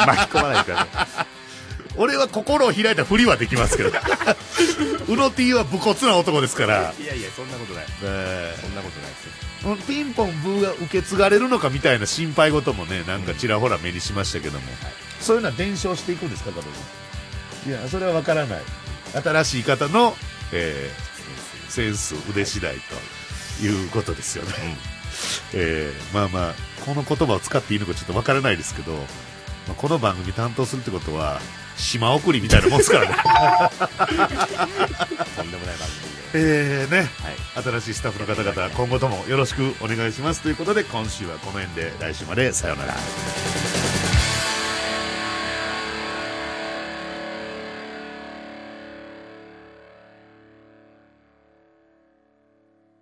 [0.06, 0.64] 巻き込まないで。
[0.64, 1.26] ください。
[1.96, 3.90] 俺は心を開いたふりはできますけど。
[5.08, 7.84] うの T は武骨な男ですから、いやいや、そんなことない。
[8.02, 8.54] え。
[8.56, 9.24] ーそんなことないです
[9.66, 9.76] よ。
[9.88, 14.64] ピンポンブーが受け継がれるのかみたいな心配事もねなんかちらほら目にしましたけども、
[15.20, 16.68] そういうのは伝承していくんですか加藤
[17.64, 18.60] 君いやそれは分からない。
[19.22, 20.16] 新しい方の、
[20.52, 21.10] えー
[21.70, 22.14] センス。
[22.28, 22.78] 腕次第と。
[22.78, 22.80] い
[23.68, 24.52] うことですよね、
[25.54, 26.54] えーまあまあ
[26.84, 29.00] この言葉を使っていいのかちょっと分からないですけど、ま
[29.70, 31.40] あ、この番組担当するってことは
[31.76, 33.16] 島送りみたいなもんですからね。
[35.36, 36.34] とんでもない番組で。
[36.34, 36.98] えーね。
[36.98, 37.62] はい。
[37.62, 40.40] 新しいスタッフの方々今後ともよろしくお願いします。
[40.40, 42.94] ということで今週はこの辺で来週までさようなら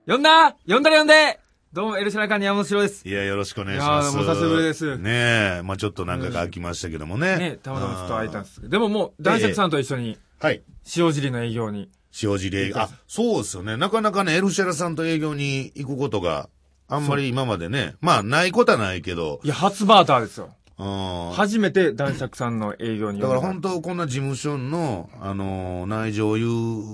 [0.08, 0.56] 呼んだ？
[0.66, 1.38] 呼んだら呼んで。
[1.70, 3.06] どうも、エルシャラカン山本城です。
[3.06, 4.16] いやよろしくお願いします。
[4.16, 4.96] いやーもう久しぶりです。
[4.96, 5.10] ね
[5.58, 7.36] えまあちょっと何回か空きましたけどもね。
[7.36, 8.70] ね、たまたまちょっと会えたんですけど。
[8.70, 10.62] でももう、男爵さんと一緒に、はい。
[10.96, 11.90] 塩尻の営業に。
[12.22, 12.78] 塩尻営業。
[12.78, 13.76] あそうですよね。
[13.76, 16.48] なかなかねエルシャラさんと営業に行くことが
[16.88, 19.40] あんまり今までねまあないことはないけど。
[19.44, 20.48] いや、初バーターですよ。
[20.78, 26.44] うん初めて男爵さんの営業にだから本当こんな事務所の、あのー内情を言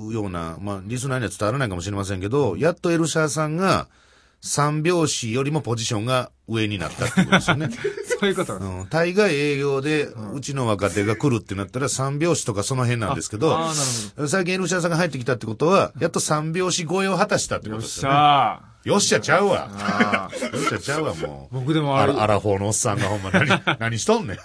[0.08, 3.88] うような、まあ、リスナーには伝わらないかもしれませんけど、やっとエルシャーさんが、
[4.40, 7.70] 三拍子よりもポジションが上になったってことですよね。
[8.20, 8.56] そういうこと。
[8.56, 18.14] うん、大概営業で、うちの若手が来るってなったら三拍子とかその辺なんですけど、ああー、なる最近エルシャーさんが入ってきたってことは、やっと三拍子超えを果たしたってことですよね。
[18.14, 20.30] ゃよっしゃちゃうわ。
[20.52, 21.54] よっしゃちゃうわ、もう。
[21.60, 22.22] 僕でもあるあら、。
[22.24, 23.48] アラフォーのおっさんがほんま何、
[23.80, 24.36] 何しとんねん。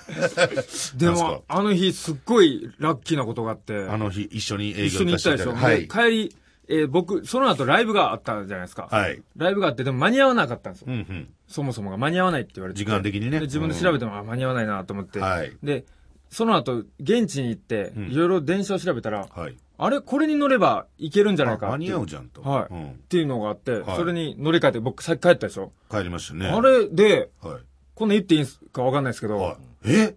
[0.97, 3.85] でも、あの日、すっごいラッキーなことがあって。
[3.89, 5.53] あの日、一緒に営一緒に業行ったでしょ。
[5.53, 5.87] はいで。
[5.87, 6.35] 帰り、
[6.69, 8.87] えー僕、その後ライブがあったじゃないですか。
[8.89, 9.21] はい。
[9.35, 10.87] ライブがあって、でも間に合わなかったんですよ。
[10.89, 11.27] うんうん。
[11.47, 12.85] そもそもが間に合わないって言われてて。
[12.85, 15.19] 時間的にねで自分で調べても、あ、間に合わないなと思って。
[15.19, 15.83] はいで、
[16.29, 19.57] その後、現地に行ってうん、いろいろ電車を調べたら、はい。
[19.77, 22.41] あれ、これに乗ればいけるんじゃないかあ間に合うじゃんと。
[22.41, 25.71] はいうんっていうのがあって、はいそれに乗り換えて、僕、さっき帰ったでしょ？
[25.89, 26.47] 帰りましたね。
[26.47, 27.61] あれで、はい。
[27.95, 29.91] こんなん言っていいんすかわかんないですけど、はい。
[29.91, 30.15] え？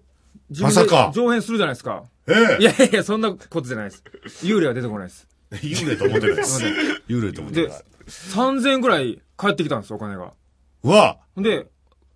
[0.60, 2.04] まさか上演するじゃないですか。
[2.28, 4.04] えいやいやいや、そんなことじゃないです。
[4.44, 5.26] 幽霊は出てこないです。
[5.52, 6.62] 幽霊と思ってないです。
[7.08, 10.32] 幽霊と思ってでない。、3000円ぐらい返ってきたんですよ、お金が。
[10.84, 11.66] うわで、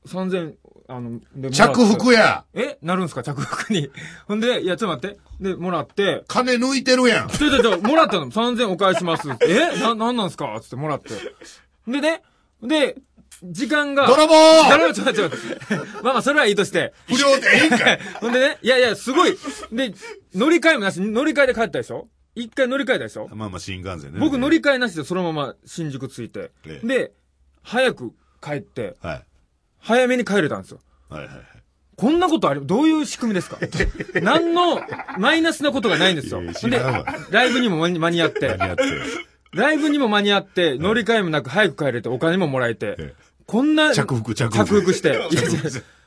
[0.06, 0.54] 3000、
[0.88, 2.78] あの、で、着服やえ？
[2.82, 3.22] なるんすか？
[3.22, 3.90] 着服に。
[4.28, 5.50] ほんで、いや、ちょっと待って。
[5.50, 9.28] で、もらって、金抜いてるやんちょちょちょ、もらったの ?3000 お返しします。
[9.48, 9.78] え？
[9.80, 10.58] な、なんなんすか？
[10.62, 11.10] つってもらって。
[11.88, 12.22] でね、
[12.62, 12.96] で、
[13.42, 14.06] 時間が。
[14.06, 14.34] 泥棒
[14.68, 15.74] 誰もちょっと待って待って。
[16.02, 16.94] まあまあ、それはいいとして。
[17.06, 19.36] 不良ってええんかいほんでね、いやいや、すごい。
[19.72, 19.92] で、
[20.34, 22.08] 乗り換えもなし、乗り換えで帰ったでしょ？
[22.34, 23.28] 一回乗り換えたでしょ？
[23.34, 24.20] まあまあ新幹線ね。
[24.20, 26.50] 僕乗り換えなしでそのまま新宿着いて。
[26.66, 27.12] ええで、
[27.62, 28.12] 早く
[28.42, 29.24] 帰って、はい。
[29.86, 30.80] 早めに帰れたんですよ。
[31.08, 31.44] はいはいはい。
[31.96, 33.58] こんなことあり、どういう仕組みですか？
[34.20, 34.80] 何の
[35.18, 36.42] マイナスなことがないんですよ。
[36.42, 36.78] で
[37.30, 38.82] ライブにも間に間に合って、何やって。
[39.52, 42.96] ライブにも間に合って、乗り換えもなく早く帰れてお金ももらえて。
[42.98, 43.14] え、
[43.46, 44.64] こんな、着服着服。
[44.66, 45.18] 着服して、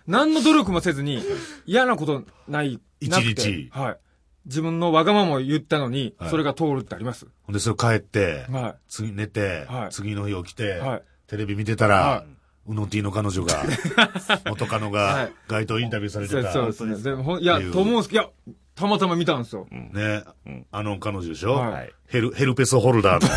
[0.05, 1.23] 何の努力もせずに、
[1.65, 3.69] 嫌なことない、一日。
[3.71, 3.97] はい。
[4.45, 7.27] 自分のわがままを言ったのにはい、それが通るってあります。
[7.43, 12.39] ほんで、それ帰って、は次寝てはい、次の日起きてはい、テレビ見てたはらい、
[12.70, 13.63] うの T の彼女が、
[14.47, 16.30] 元カノがはい街頭インタビューされい。
[16.30, 16.51] てた。
[16.53, 16.97] そうですね。
[17.01, 18.30] でもいや、と思うんですけど、いや、
[18.76, 19.67] たまたま見たんですよ。
[19.72, 20.24] ね、
[20.72, 23.30] あの彼女でしょ、はいヘル、ヘルペスホルダーの。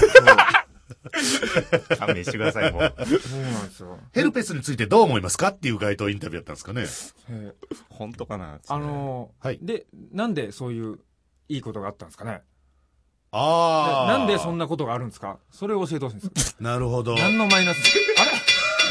[1.97, 2.83] 勘弁してください、もう。
[2.83, 3.99] そうなんですよ。
[4.13, 6.83] ヘルペスについてどう思いますかっていう街頭インタビューやったんですかね？
[7.31, 10.99] えー本当かなあのーはいで、なんでそういう
[11.49, 12.43] いいことがあったんですかね？
[13.31, 14.19] ああ。
[14.19, 15.39] なんでそんなことがあるんですか？
[15.51, 16.57] それを教えてほしいんです。
[16.61, 17.15] なるほど。
[17.17, 17.81] 何のマイナス？